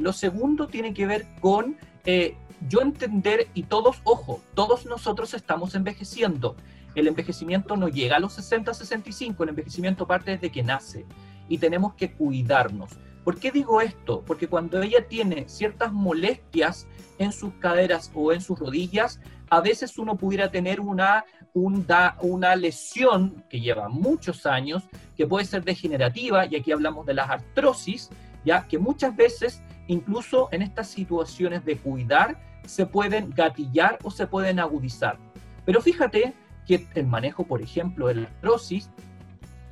Lo 0.00 0.12
segundo 0.14 0.66
tiene 0.66 0.94
que 0.94 1.06
ver 1.06 1.26
con 1.40 1.76
eh, 2.04 2.34
yo 2.68 2.80
entender, 2.80 3.48
y 3.54 3.64
todos, 3.64 4.00
ojo, 4.04 4.42
todos 4.54 4.86
nosotros 4.86 5.34
estamos 5.34 5.74
envejeciendo. 5.74 6.56
El 6.94 7.06
envejecimiento 7.06 7.76
no 7.76 7.88
llega 7.88 8.16
a 8.16 8.20
los 8.20 8.32
60, 8.32 8.74
65, 8.74 9.42
el 9.42 9.50
envejecimiento 9.50 10.06
parte 10.06 10.32
desde 10.32 10.50
que 10.50 10.62
nace 10.62 11.06
y 11.48 11.58
tenemos 11.58 11.94
que 11.94 12.12
cuidarnos. 12.12 12.90
¿Por 13.24 13.38
qué 13.38 13.50
digo 13.50 13.80
esto? 13.80 14.22
Porque 14.26 14.48
cuando 14.48 14.80
ella 14.80 15.06
tiene 15.06 15.48
ciertas 15.48 15.92
molestias 15.92 16.86
en 17.18 17.32
sus 17.32 17.52
caderas 17.54 18.10
o 18.14 18.32
en 18.32 18.40
sus 18.40 18.58
rodillas, 18.58 19.20
a 19.50 19.60
veces 19.60 19.98
uno 19.98 20.16
pudiera 20.16 20.50
tener 20.50 20.80
una, 20.80 21.24
una, 21.52 22.16
una 22.22 22.56
lesión 22.56 23.44
que 23.50 23.60
lleva 23.60 23.88
muchos 23.88 24.46
años, 24.46 24.84
que 25.16 25.26
puede 25.26 25.44
ser 25.44 25.62
degenerativa, 25.62 26.46
y 26.46 26.56
aquí 26.56 26.72
hablamos 26.72 27.04
de 27.04 27.14
las 27.14 27.28
artrosis, 27.28 28.08
ya 28.44 28.66
que 28.66 28.78
muchas 28.78 29.14
veces, 29.14 29.62
incluso 29.90 30.48
en 30.52 30.62
estas 30.62 30.88
situaciones 30.88 31.64
de 31.64 31.76
cuidar, 31.76 32.40
se 32.64 32.86
pueden 32.86 33.30
gatillar 33.30 33.98
o 34.04 34.10
se 34.10 34.26
pueden 34.26 34.60
agudizar. 34.60 35.18
Pero 35.64 35.80
fíjate 35.80 36.34
que 36.66 36.86
el 36.94 37.06
manejo, 37.06 37.44
por 37.44 37.60
ejemplo, 37.60 38.06
de 38.06 38.14
la 38.14 38.22
artrosis 38.22 38.90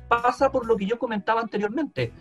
pasa 0.09 0.51
por 0.51 0.65
lo 0.65 0.75
que 0.75 0.85
yo 0.85 0.99
comentaba 0.99 1.39
anteriormente. 1.39 2.11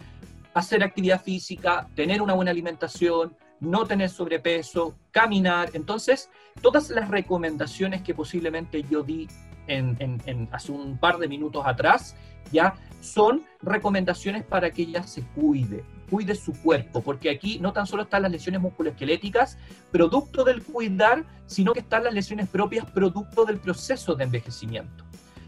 Hacer 0.54 0.84
actividad 0.84 1.20
física, 1.20 1.88
tener 1.96 2.22
una 2.22 2.34
buena 2.34 2.52
alimentación, 2.52 3.36
no 3.58 3.84
tener 3.84 4.10
sobrepeso, 4.10 4.96
caminar. 5.10 5.70
Entonces, 5.72 6.30
todas 6.62 6.90
las 6.90 7.08
recomendaciones 7.08 8.02
que 8.02 8.14
posiblemente 8.14 8.84
yo 8.84 9.02
di 9.02 9.26
en, 9.68 10.48
hace 10.52 10.72
un 10.72 10.98
par 10.98 11.18
de 11.18 11.28
minutos 11.28 11.62
atrás, 11.66 12.16
ya 12.52 12.74
son 13.00 13.44
recomendaciones 13.62 14.42
para 14.44 14.70
que 14.70 14.82
ella 14.82 15.02
se 15.04 15.22
cuide, 15.22 15.84
cuide 16.10 16.34
su 16.34 16.52
cuerpo, 16.52 17.02
porque 17.02 17.30
aquí 17.30 17.58
no 17.60 17.72
tan 17.72 17.86
solo 17.86 18.02
están 18.02 18.22
las 18.22 18.32
lesiones 18.32 18.60
musculoesqueléticas, 18.60 19.58
producto 19.92 20.44
del 20.44 20.62
cuidar, 20.64 21.24
sino 21.46 21.72
que 21.72 21.80
están 21.80 22.04
las 22.04 22.14
lesiones 22.14 22.48
propias, 22.48 22.90
producto 22.90 23.44
del 23.44 23.58
proceso 23.58 24.14
de 24.14 24.24
envejecimiento. 24.24 25.04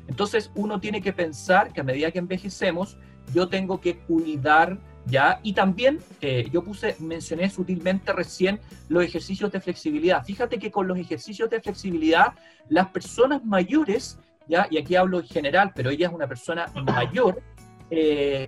Entonces 0.06 0.50
uno 0.54 0.80
tiene 0.80 1.00
que 1.00 1.12
pensar 1.12 1.72
que 1.72 1.80
a 1.80 1.84
medida 1.84 2.10
que 2.10 2.18
envejecemos, 2.18 2.98
yo 3.32 3.48
tengo 3.48 3.80
que 3.80 3.98
cuidar 3.98 4.78
¿ya? 5.10 5.40
Y 5.42 5.52
también 5.52 5.98
eh, 6.20 6.48
yo 6.52 6.62
puse, 6.62 6.96
mencioné 7.00 7.50
sutilmente 7.50 8.12
recién 8.12 8.60
los 8.88 9.04
ejercicios 9.04 9.50
de 9.50 9.60
flexibilidad. 9.60 10.24
Fíjate 10.24 10.58
que 10.58 10.70
con 10.70 10.86
los 10.86 10.98
ejercicios 10.98 11.50
de 11.50 11.60
flexibilidad, 11.60 12.32
las 12.68 12.88
personas 12.88 13.44
mayores, 13.44 14.18
¿ya? 14.46 14.66
Y 14.70 14.78
aquí 14.78 14.94
hablo 14.94 15.20
en 15.20 15.26
general, 15.26 15.72
pero 15.74 15.90
ella 15.90 16.08
es 16.08 16.12
una 16.12 16.26
persona 16.26 16.66
mayor, 16.74 17.42
eh, 17.90 18.46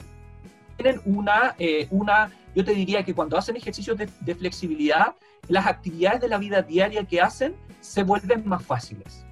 tienen 0.77 1.01
una, 1.05 1.55
eh, 1.59 1.89
una, 1.91 2.31
yo 2.55 2.65
te 2.65 2.75
diría 2.75 3.05
que 3.05 3.15
cuando 3.15 3.37
hacen 3.37 3.57
ejercicios 3.57 3.99
de, 3.99 4.35
flexibilidad, 4.35 5.15
las 5.49 5.67
actividades 5.67 6.21
de 6.21 6.29
la 6.29 6.39
vida 6.39 6.63
diaria 6.63 7.05
que 7.05 7.21
hacen 7.21 7.55
se 7.81 8.05
vuelven 8.05 8.47
más 8.47 8.65
fáciles. 8.65 9.27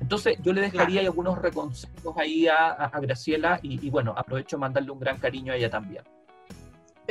Entonces, 0.00 0.36
yo 0.42 0.52
le 0.52 0.62
dejaría 0.62 1.00
algunos 1.02 1.38
reconsejos 1.38 2.16
ahí 2.18 2.48
a, 2.48 2.90
Graciela 3.00 3.60
y, 3.62 3.86
y, 3.86 3.88
bueno, 3.88 4.12
aprovecho 4.16 4.58
mandarle 4.58 4.90
un 4.90 4.98
gran 4.98 5.16
cariño 5.18 5.52
a 5.52 5.56
ella 5.56 5.70
también. 5.70 6.02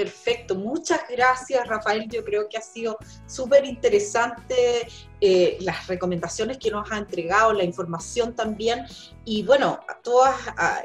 Perfecto, 0.01 0.55
muchas 0.55 1.01
gracias 1.07 1.67
Rafael, 1.67 2.09
yo 2.09 2.25
creo 2.25 2.49
que 2.49 2.57
ha 2.57 2.61
sido 2.61 2.97
súper 3.27 3.65
interesante 3.65 4.87
eh, 5.19 5.57
las 5.61 5.85
recomendaciones 5.85 6.57
que 6.57 6.71
nos 6.71 6.91
ha 6.91 6.97
entregado, 6.97 7.53
la 7.53 7.63
información 7.63 8.35
también, 8.35 8.83
y 9.25 9.43
bueno, 9.43 9.79
a 9.87 9.93
todas 10.01 10.35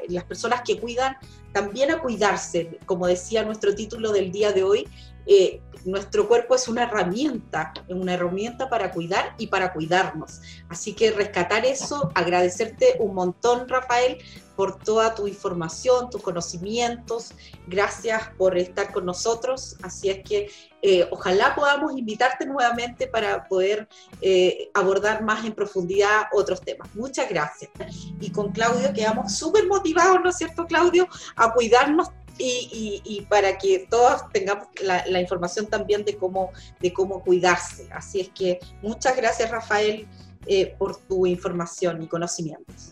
las 0.07 0.23
personas 0.25 0.61
que 0.61 0.79
cuidan, 0.79 1.17
también 1.51 1.89
a 1.89 1.99
cuidarse, 1.99 2.77
como 2.85 3.07
decía 3.07 3.41
nuestro 3.41 3.73
título 3.73 4.11
del 4.11 4.31
día 4.31 4.51
de 4.51 4.61
hoy, 4.61 4.87
eh, 5.25 5.61
nuestro 5.83 6.27
cuerpo 6.27 6.53
es 6.53 6.67
una 6.67 6.83
herramienta, 6.83 7.73
una 7.89 8.13
herramienta 8.13 8.69
para 8.69 8.91
cuidar 8.91 9.33
y 9.39 9.47
para 9.47 9.73
cuidarnos. 9.73 10.41
Así 10.69 10.93
que 10.93 11.09
rescatar 11.09 11.65
eso, 11.65 12.11
agradecerte 12.13 12.97
un 12.99 13.15
montón, 13.15 13.67
Rafael, 13.67 14.19
por 14.57 14.79
toda 14.79 15.13
tu 15.13 15.27
información, 15.27 16.09
tus 16.09 16.23
conocimientos. 16.23 17.31
Gracias 17.67 18.29
por 18.37 18.57
estar 18.57 18.91
con 18.91 19.05
nosotros. 19.05 19.77
Así 19.83 20.09
es 20.09 20.23
que 20.23 20.49
eh, 20.81 21.07
ojalá 21.11 21.53
podamos 21.55 21.95
invitarte 21.95 22.47
nuevamente 22.47 23.07
para 23.07 23.47
poder 23.47 23.87
eh, 24.19 24.69
abordar 24.73 25.21
más 25.21 25.45
en 25.45 25.53
profundidad 25.53 26.23
otros 26.33 26.59
temas. 26.61 26.93
Muchas 26.95 27.29
gracias. 27.29 27.71
Y 28.19 28.31
con 28.31 28.51
Claudio 28.51 28.91
quedamos 28.93 29.37
súper 29.37 29.67
motivados, 29.67 30.19
¿no 30.23 30.29
es 30.31 30.37
cierto, 30.37 30.65
Claudio? 30.65 31.07
A 31.35 31.53
cuidarnos 31.53 32.09
y, 32.39 33.25
para 33.29 33.57
que 33.57 33.87
todos 33.89 34.21
tengamos 34.31 34.67
la, 34.81 35.21
información 35.21 35.67
también 35.67 36.03
de 36.03 36.17
cómo, 36.17 36.51
de 36.79 36.93
cómo 36.93 37.23
cuidarse. 37.23 37.87
Así 37.91 38.21
es 38.21 38.29
que 38.29 38.59
muchas 38.81 39.15
gracias, 39.15 39.51
Rafael, 39.51 40.07
eh, 40.47 40.75
por 40.77 40.97
tu 40.97 41.25
información 41.25 42.01
y 42.01 42.07
conocimientos. 42.07 42.91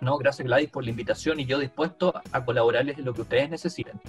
No, 0.00 0.18
gracias 0.18 0.46
Gladys 0.46 0.70
por 0.70 0.84
la 0.84 0.90
invitación 0.90 1.40
y 1.40 1.46
yo 1.46 1.58
dispuesto 1.58 2.14
a 2.32 2.44
colaborarles 2.44 2.98
en 2.98 3.04
lo 3.04 3.14
que 3.14 3.22
ustedes 3.22 3.50
necesiten. 3.50 4.00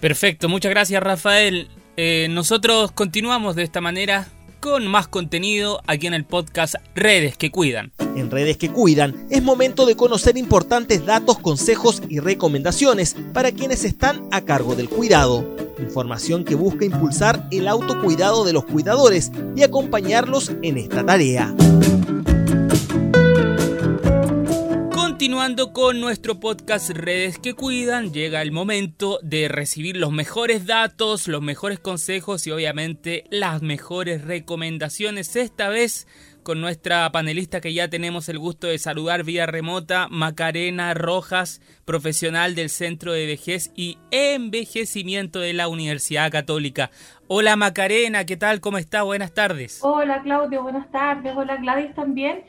Perfecto, 0.00 0.48
muchas 0.48 0.70
gracias 0.70 1.02
Rafael. 1.02 1.68
Eh, 1.96 2.28
nosotros 2.30 2.92
continuamos 2.92 3.56
de 3.56 3.62
esta 3.62 3.80
manera 3.80 4.28
con 4.60 4.86
más 4.86 5.08
contenido 5.08 5.80
aquí 5.86 6.06
en 6.06 6.14
el 6.14 6.24
podcast 6.24 6.74
Redes 6.94 7.36
que 7.36 7.50
Cuidan. 7.50 7.92
En 8.14 8.30
Redes 8.30 8.58
que 8.58 8.70
Cuidan 8.70 9.26
es 9.30 9.42
momento 9.42 9.86
de 9.86 9.96
conocer 9.96 10.36
importantes 10.36 11.04
datos, 11.04 11.38
consejos 11.38 12.02
y 12.08 12.20
recomendaciones 12.20 13.16
para 13.32 13.52
quienes 13.52 13.84
están 13.84 14.22
a 14.30 14.42
cargo 14.42 14.74
del 14.74 14.88
cuidado. 14.88 15.56
Información 15.78 16.44
que 16.44 16.54
busca 16.54 16.84
impulsar 16.84 17.48
el 17.50 17.68
autocuidado 17.68 18.44
de 18.44 18.52
los 18.52 18.66
cuidadores 18.66 19.32
y 19.56 19.62
acompañarlos 19.62 20.52
en 20.62 20.76
esta 20.76 21.04
tarea. 21.04 21.54
Continuando 25.30 25.72
con 25.72 26.00
nuestro 26.00 26.40
podcast 26.40 26.90
Redes 26.90 27.38
que 27.38 27.54
Cuidan, 27.54 28.12
llega 28.12 28.42
el 28.42 28.50
momento 28.50 29.20
de 29.22 29.46
recibir 29.46 29.96
los 29.96 30.10
mejores 30.10 30.66
datos, 30.66 31.28
los 31.28 31.40
mejores 31.40 31.78
consejos 31.78 32.48
y 32.48 32.50
obviamente 32.50 33.22
las 33.30 33.62
mejores 33.62 34.24
recomendaciones. 34.24 35.36
Esta 35.36 35.68
vez 35.68 36.08
con 36.42 36.60
nuestra 36.60 37.12
panelista 37.12 37.60
que 37.60 37.72
ya 37.72 37.88
tenemos 37.88 38.28
el 38.28 38.40
gusto 38.40 38.66
de 38.66 38.78
saludar 38.80 39.22
vía 39.22 39.46
remota, 39.46 40.08
Macarena 40.10 40.94
Rojas, 40.94 41.60
profesional 41.84 42.56
del 42.56 42.68
Centro 42.68 43.12
de 43.12 43.26
Vejez 43.26 43.70
y 43.76 43.98
Envejecimiento 44.10 45.38
de 45.38 45.52
la 45.52 45.68
Universidad 45.68 46.32
Católica. 46.32 46.90
Hola 47.28 47.54
Macarena, 47.54 48.26
¿qué 48.26 48.36
tal? 48.36 48.60
¿Cómo 48.60 48.78
está? 48.78 49.04
Buenas 49.04 49.32
tardes. 49.32 49.78
Hola 49.82 50.22
Claudio, 50.22 50.64
buenas 50.64 50.90
tardes. 50.90 51.32
Hola 51.36 51.56
Gladys 51.56 51.94
también. 51.94 52.42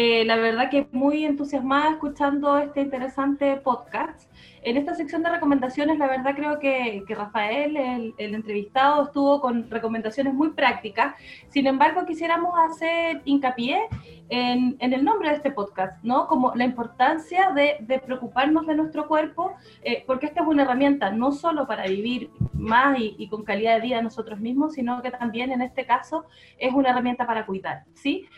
Eh, 0.00 0.24
la 0.24 0.36
verdad 0.36 0.70
que 0.70 0.86
muy 0.92 1.24
entusiasmada 1.24 1.90
escuchando 1.90 2.56
este 2.56 2.82
interesante 2.82 3.56
podcast. 3.56 4.30
En 4.62 4.76
esta 4.76 4.94
sección 4.94 5.24
de 5.24 5.30
recomendaciones, 5.30 5.98
la 5.98 6.06
verdad 6.06 6.36
creo 6.36 6.60
que, 6.60 7.02
Rafael, 7.08 7.76
el, 7.76 8.14
entrevistado, 8.16 9.06
estuvo 9.06 9.40
con 9.40 9.68
recomendaciones 9.68 10.34
muy 10.34 10.50
prácticas. 10.50 11.16
Sin 11.48 11.66
embargo, 11.66 12.06
quisiéramos 12.06 12.54
hacer 12.56 13.22
hincapié 13.24 13.88
en, 14.28 14.76
el 14.78 15.04
nombre 15.04 15.30
de 15.30 15.34
este 15.34 15.50
podcast, 15.50 16.00
¿no? 16.04 16.28
Como 16.28 16.54
la 16.54 16.62
importancia 16.62 17.50
de, 17.50 18.00
preocuparnos 18.06 18.68
de 18.68 18.76
nuestro 18.76 19.08
cuerpo, 19.08 19.54
eh, 19.82 20.04
porque 20.06 20.26
esta 20.26 20.42
es 20.42 20.46
una 20.46 20.62
herramienta 20.62 21.10
no 21.10 21.32
solo 21.32 21.66
para 21.66 21.88
vivir 21.88 22.30
más 22.52 22.96
y, 23.00 23.28
con 23.28 23.42
calidad 23.42 23.74
de 23.74 23.80
vida 23.80 24.00
nosotros 24.00 24.38
mismos, 24.38 24.74
sino 24.74 25.02
que 25.02 25.10
también 25.10 25.50
en 25.50 25.60
este 25.60 25.86
caso 25.86 26.26
es 26.56 26.72
una 26.72 26.90
herramienta 26.90 27.26
para 27.26 27.44
cuidar, 27.44 27.82
¿sí? 27.94 28.28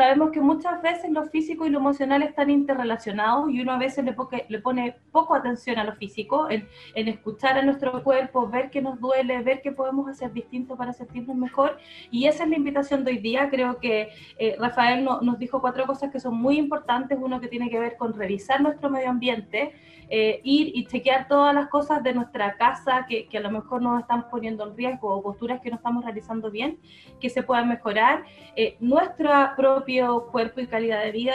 Sabemos 0.00 0.30
que 0.30 0.40
muchas 0.40 0.80
veces 0.80 1.10
lo 1.10 1.24
físico 1.24 1.66
y 1.66 1.68
lo 1.68 1.78
emocional 1.78 2.22
están 2.22 2.48
interrelacionados 2.48 3.50
y 3.50 3.60
uno 3.60 3.72
a 3.72 3.78
veces 3.78 4.02
le, 4.02 4.16
le 4.48 4.58
pone 4.60 4.96
poco 5.12 5.34
atención 5.34 5.78
a 5.78 5.84
lo 5.84 5.94
físico, 5.94 6.48
en, 6.48 6.66
escuchar 6.94 7.58
a 7.58 7.62
nuestro 7.62 8.02
cuerpo, 8.02 8.48
ver 8.48 8.70
qué 8.70 8.80
nos 8.80 8.98
duele, 8.98 9.42
ver 9.42 9.60
qué 9.60 9.72
podemos 9.72 10.08
hacer 10.08 10.32
distinto 10.32 10.74
para 10.74 10.94
sentirnos 10.94 11.36
mejor. 11.36 11.76
Y 12.10 12.24
esa 12.24 12.44
es 12.44 12.48
la 12.48 12.56
invitación 12.56 13.04
de 13.04 13.10
hoy 13.10 13.18
día. 13.18 13.50
Creo 13.50 13.78
que 13.78 14.08
eh, 14.38 14.56
Rafael 14.58 15.04
nos 15.04 15.38
dijo 15.38 15.60
cuatro 15.60 15.84
cosas 15.86 16.10
que 16.10 16.18
son 16.18 16.34
muy 16.34 16.56
importantes. 16.56 17.18
Uno 17.20 17.38
que 17.38 17.48
tiene 17.48 17.68
que 17.68 17.78
ver 17.78 17.98
con 17.98 18.14
revisar 18.14 18.62
nuestro 18.62 18.88
medio 18.88 19.10
ambiente, 19.10 19.74
eh, 20.08 20.40
ir 20.42 20.72
y 20.74 20.86
chequear 20.86 21.28
todas 21.28 21.54
las 21.54 21.68
cosas 21.68 22.02
de 22.02 22.14
nuestra 22.14 22.56
casa 22.56 23.04
que, 23.06 23.28
que, 23.28 23.38
a 23.38 23.40
lo 23.40 23.50
mejor 23.50 23.82
nos 23.82 24.00
están 24.00 24.28
poniendo 24.30 24.66
en 24.66 24.76
riesgo 24.76 25.14
o 25.14 25.22
posturas 25.22 25.60
que 25.60 25.70
no 25.70 25.76
estamos 25.76 26.04
realizando 26.04 26.50
bien, 26.50 26.78
que 27.20 27.28
se 27.28 27.42
puedan 27.42 27.68
mejorar. 27.68 28.24
Eh, 28.56 28.76
nuestro 28.80 29.30
cuerpo 30.30 30.60
y 30.60 30.66
calidad 30.66 31.02
de 31.04 31.12
vida, 31.12 31.34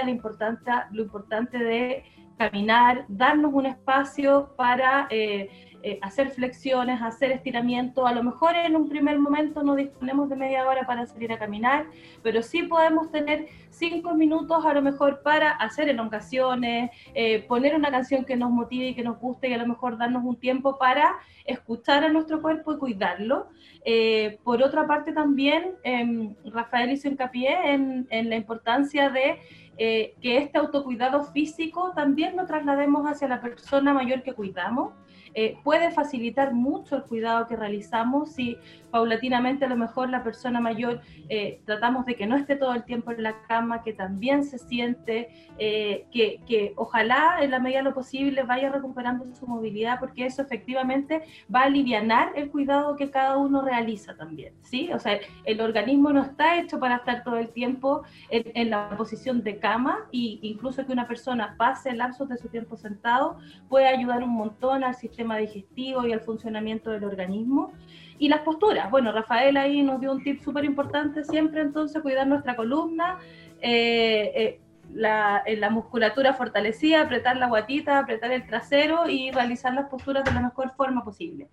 lo 0.92 1.04
importante 1.04 1.58
de 1.58 2.04
caminar, 2.38 3.06
darnos 3.08 3.54
un 3.54 3.66
espacio 3.66 4.54
para 4.56 5.08
eh, 5.10 5.50
eh, 5.88 6.00
hacer 6.02 6.32
flexiones, 6.32 7.00
hacer 7.00 7.32
estiramiento. 7.32 8.08
A 8.08 8.12
lo 8.12 8.24
mejor 8.24 8.56
en 8.56 8.76
un 8.76 8.90
primer 8.90 9.20
momento 9.20 9.62
no 9.62 9.76
disponemos 9.76 10.28
de 10.30 10.36
media 10.36 10.68
hora 10.68 10.88
para 10.88 11.06
salir 11.06 11.32
a 11.32 11.38
caminar, 11.38 11.86
pero 12.24 12.42
sí 12.42 12.64
podemos 12.64 13.12
tener 13.12 13.46
cinco 13.70 14.16
minutos 14.16 14.66
a 14.66 14.74
lo 14.74 14.82
mejor 14.82 15.22
para 15.22 15.52
hacer 15.52 15.88
elongaciones, 15.88 16.90
eh, 17.14 17.44
poner 17.48 17.76
una 17.76 17.92
canción 17.92 18.26
que 18.26 18.36
nos 18.36 18.50
motive 18.50 18.88
y 18.88 18.96
que 18.96 19.04
nos 19.04 19.20
guste 19.20 19.50
y 19.50 19.54
a 19.54 19.60
lo 19.60 19.68
mejor 19.68 19.96
darnos 20.00 20.24
un 20.24 20.38
tiempo 20.38 20.80
para 20.80 21.18
escuchar 21.46 22.04
a 22.04 22.10
nuestro 22.10 22.42
cuerpo 22.42 22.74
y 22.74 22.78
cuidarlo. 22.80 23.50
Eh, 23.84 24.40
por 24.44 24.64
otra 24.64 24.88
parte 24.88 25.14
también, 25.14 25.76
em, 25.84 26.34
Rafael 26.46 26.92
hizo 26.94 27.08
hincapié 27.10 27.74
en, 27.74 28.08
en 28.10 28.32
la 28.32 28.38
importancia 28.38 29.12
de 29.12 29.38
que 29.78 30.38
este 30.38 30.58
autocuidado 30.58 31.24
físico 31.24 31.92
también 31.96 32.36
lo 32.36 32.46
traslademos 32.46 33.06
hacia 33.06 33.28
la 33.28 33.42
persona 33.42 33.94
mayor 33.94 34.24
que 34.24 34.34
cuidamos. 34.34 34.94
Eh, 35.38 35.58
puede 35.64 35.92
facilitar 35.92 36.54
mucho 36.54 36.96
el 36.96 37.04
cuidado 37.04 37.48
que 37.48 37.58
realizamos 37.58 38.32
si 38.32 38.58
paulatinamente 38.90 39.66
a 39.66 39.68
lo 39.68 39.76
mejor 39.76 40.10
la 40.10 40.24
persona 40.24 40.62
mayor 40.62 41.02
eh, 41.28 41.60
tratamos 41.66 42.06
de 42.06 42.16
que 42.16 42.26
no 42.26 42.38
esté 42.38 42.56
todo 42.56 42.74
el 42.74 42.86
tiempo 42.86 43.12
en 43.12 43.24
la 43.24 43.42
cama, 43.46 43.84
que 43.84 43.92
también 43.92 44.46
se 44.46 44.58
siente, 44.58 45.52
eh, 45.58 46.06
que, 46.12 46.40
que, 46.48 46.72
ojalá 46.78 47.40
en 47.42 47.52
la 47.52 47.60
medida 47.60 47.80
de 47.80 47.84
lo 47.84 47.94
posible 47.94 48.44
vaya 48.44 48.70
recuperando 48.70 49.26
su 49.36 49.46
movilidad, 49.46 50.00
porque 50.00 50.26
eso 50.26 50.42
efectivamente 50.42 51.24
va 51.54 51.62
a 51.62 51.64
aliviar 51.66 51.96
el 52.36 52.50
cuidado 52.52 52.96
que 52.96 53.10
cada 53.10 53.38
uno 53.38 53.62
realiza 53.62 54.16
también, 54.16 54.54
¿sí? 54.62 54.90
O 54.94 55.00
sea, 55.00 55.20
el 55.44 55.60
organismo 55.62 56.12
no 56.12 56.22
está 56.22 56.60
hecho 56.60 56.80
para 56.80 56.98
estar 56.98 57.24
todo 57.24 57.38
el 57.38 57.50
tiempo 57.50 58.04
en, 58.30 58.52
en 58.54 58.70
la 58.70 58.90
posición 58.98 59.44
de 59.44 59.60
cama, 59.60 60.06
e 60.14 60.40
incluso 60.42 60.86
que 60.86 60.94
una 60.94 61.08
persona 61.08 61.56
pase 61.58 61.94
lapsos 61.94 62.30
de 62.30 62.38
su 62.38 62.48
tiempo 62.48 62.78
sentado 62.78 63.38
puede 63.68 63.88
ayudar 63.88 64.24
un 64.24 64.30
montón 64.30 64.84
al 64.84 64.96
sistema 64.96 65.25
sistema 65.26 65.38
digestivo 65.38 66.06
y 66.06 66.14
al 66.14 66.22
funcionamiento 66.22 66.92
del 66.92 67.04
organismo. 67.04 67.74
Y 68.18 68.30
las 68.30 68.42
posturas. 68.42 68.90
Bueno, 68.92 69.12
Rafael 69.12 69.58
ahí 69.58 69.82
nos 69.82 70.00
dio 70.00 70.12
un 70.12 70.24
tip 70.24 70.42
súper 70.42 70.64
importante 70.64 71.24
siempre, 71.24 71.62
entonces, 71.62 72.02
cuidar 72.02 72.28
nuestra 72.28 72.56
columna. 72.56 73.18
Eh, 73.62 74.32
eh, 74.36 74.62
la, 74.94 75.44
la, 75.58 75.70
musculatura 75.72 76.34
fortalecida, 76.34 77.02
apretar 77.02 77.38
la 77.38 77.48
guatita, 77.48 77.98
apretar 77.98 78.32
el 78.32 78.46
trasero 78.46 79.10
y 79.10 79.32
realizar 79.32 79.74
las 79.74 79.90
posturas 79.90 80.24
de 80.24 80.32
la 80.32 80.42
mejor 80.42 80.74
forma 80.78 81.04
posible. 81.04 81.50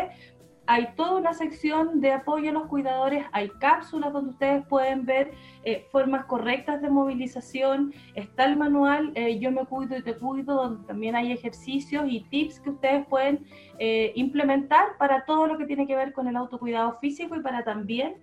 hay 0.65 0.87
toda 0.95 1.17
una 1.17 1.33
sección 1.33 1.99
de 1.99 2.13
apoyo 2.13 2.49
a 2.49 2.53
los 2.53 2.67
cuidadores, 2.67 3.25
hay 3.31 3.49
cápsulas 3.49 4.13
donde 4.13 4.31
ustedes 4.31 4.65
pueden 4.67 5.05
ver 5.05 5.31
eh, 5.63 5.85
formas 5.91 6.25
correctas 6.25 6.81
de 6.81 6.89
movilización, 6.89 7.93
está 8.15 8.45
el 8.45 8.55
manual 8.55 9.11
eh, 9.15 9.39
Yo 9.39 9.51
me 9.51 9.65
cuido 9.65 9.97
y 9.97 10.03
te 10.03 10.15
cuido, 10.15 10.55
donde 10.55 10.87
también 10.87 11.15
hay 11.15 11.31
ejercicios 11.31 12.05
y 12.07 12.21
tips 12.29 12.61
que 12.61 12.69
ustedes 12.69 13.05
pueden 13.07 13.45
eh, 13.77 14.13
implementar 14.15 14.97
para 14.97 15.25
todo 15.25 15.47
lo 15.47 15.57
que 15.57 15.65
tiene 15.65 15.85
que 15.85 15.95
ver 15.95 16.13
con 16.13 16.27
el 16.27 16.35
autocuidado 16.37 16.93
físico 16.93 17.35
y 17.35 17.41
para 17.41 17.63
también 17.63 18.15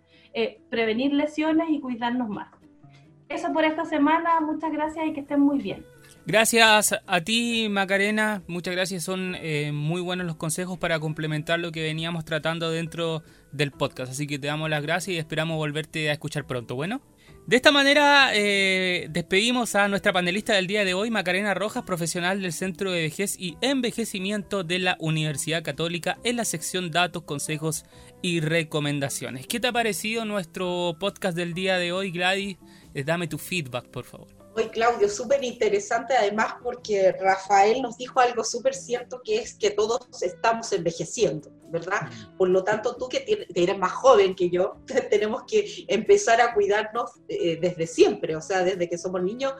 prevenir 0.68 1.12
lesiones 1.12 1.68
y 1.70 1.80
cuidarnos 1.80 2.28
más. 2.28 2.48
Eso 3.28 3.52
por 3.52 3.64
esta 3.64 3.84
semana, 3.84 4.40
muchas 4.40 4.70
gracias 4.70 5.06
y 5.06 5.12
que 5.12 5.20
estén 5.20 5.40
muy 5.40 5.58
bien. 5.58 5.84
Gracias 6.26 6.94
a 7.06 7.20
ti, 7.22 7.68
Macarena. 7.70 8.42
Muchas 8.46 8.74
gracias. 8.74 9.02
Son 9.02 9.34
eh, 9.40 9.72
muy 9.72 10.00
buenos 10.00 10.26
los 10.26 10.36
consejos 10.36 10.78
para 10.78 11.00
complementar 11.00 11.58
lo 11.58 11.72
que 11.72 11.82
veníamos 11.82 12.24
tratando 12.24 12.70
dentro 12.70 13.22
del 13.52 13.72
podcast. 13.72 14.12
Así 14.12 14.26
que 14.26 14.38
te 14.38 14.46
damos 14.46 14.70
las 14.70 14.82
gracias 14.82 15.16
y 15.16 15.18
esperamos 15.18 15.56
volverte 15.56 16.10
a 16.10 16.12
escuchar 16.12 16.46
pronto. 16.46 16.76
Bueno, 16.76 17.00
de 17.46 17.56
esta 17.56 17.72
manera 17.72 18.30
eh, 18.34 19.08
despedimos 19.10 19.74
a 19.74 19.88
nuestra 19.88 20.12
panelista 20.12 20.54
del 20.54 20.66
día 20.66 20.84
de 20.84 20.94
hoy, 20.94 21.10
Macarena 21.10 21.54
Rojas, 21.54 21.84
profesional 21.84 22.42
del 22.42 22.52
Centro 22.52 22.92
de 22.92 23.02
Vejez 23.02 23.36
y 23.38 23.56
Envejecimiento 23.60 24.62
de 24.62 24.78
la 24.78 24.96
Universidad 25.00 25.64
Católica 25.64 26.18
en 26.22 26.36
la 26.36 26.44
sección 26.44 26.90
Datos, 26.90 27.24
Consejos 27.24 27.86
y 28.22 28.40
Recomendaciones. 28.40 29.46
¿Qué 29.46 29.58
te 29.58 29.68
ha 29.68 29.72
parecido 29.72 30.24
nuestro 30.26 30.96
podcast 31.00 31.36
del 31.36 31.54
día 31.54 31.78
de 31.78 31.92
hoy, 31.92 32.10
Gladys? 32.12 32.58
Eh, 32.94 33.04
dame 33.04 33.26
tu 33.26 33.38
feedback, 33.38 33.88
por 33.88 34.04
favor. 34.04 34.39
Hoy, 34.60 34.68
Claudio, 34.68 35.08
súper 35.08 35.42
interesante 35.42 36.14
además 36.14 36.56
porque 36.62 37.12
Rafael 37.12 37.80
nos 37.80 37.96
dijo 37.96 38.20
algo 38.20 38.44
súper 38.44 38.74
cierto 38.74 39.22
que 39.24 39.36
es 39.38 39.54
que 39.54 39.70
todos 39.70 40.06
estamos 40.22 40.70
envejeciendo, 40.72 41.50
¿verdad? 41.70 42.02
Mm. 42.02 42.36
Por 42.36 42.50
lo 42.50 42.62
tanto, 42.62 42.94
tú 42.96 43.08
que 43.08 43.46
eres 43.54 43.78
más 43.78 43.92
joven 43.92 44.34
que 44.34 44.50
yo, 44.50 44.76
tenemos 45.10 45.44
que 45.44 45.86
empezar 45.88 46.42
a 46.42 46.52
cuidarnos 46.52 47.22
eh, 47.28 47.58
desde 47.58 47.86
siempre, 47.86 48.36
o 48.36 48.42
sea, 48.42 48.62
desde 48.62 48.86
que 48.86 48.98
somos 48.98 49.22
niños, 49.22 49.54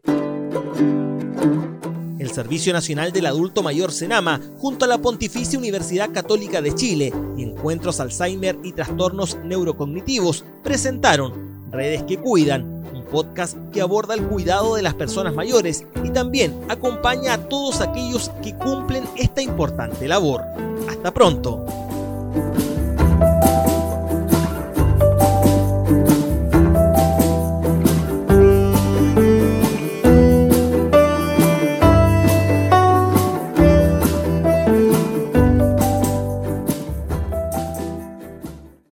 el 2.30 2.34
Servicio 2.36 2.72
Nacional 2.72 3.12
del 3.12 3.26
Adulto 3.26 3.60
Mayor 3.62 3.90
Senama, 3.90 4.40
junto 4.58 4.84
a 4.84 4.88
la 4.88 4.98
Pontificia 4.98 5.58
Universidad 5.58 6.12
Católica 6.12 6.62
de 6.62 6.74
Chile 6.74 7.12
y 7.36 7.42
Encuentros 7.42 7.98
Alzheimer 7.98 8.56
y 8.62 8.72
Trastornos 8.72 9.36
Neurocognitivos, 9.44 10.44
presentaron 10.62 11.70
Redes 11.72 12.04
que 12.04 12.18
Cuidan, 12.18 12.62
un 12.94 13.04
podcast 13.10 13.56
que 13.72 13.80
aborda 13.80 14.14
el 14.14 14.22
cuidado 14.22 14.76
de 14.76 14.82
las 14.82 14.94
personas 14.94 15.34
mayores 15.34 15.84
y 16.04 16.10
también 16.10 16.56
acompaña 16.68 17.34
a 17.34 17.48
todos 17.48 17.80
aquellos 17.80 18.30
que 18.42 18.54
cumplen 18.54 19.04
esta 19.16 19.42
importante 19.42 20.06
labor. 20.06 20.42
Hasta 20.88 21.12
pronto. 21.12 21.64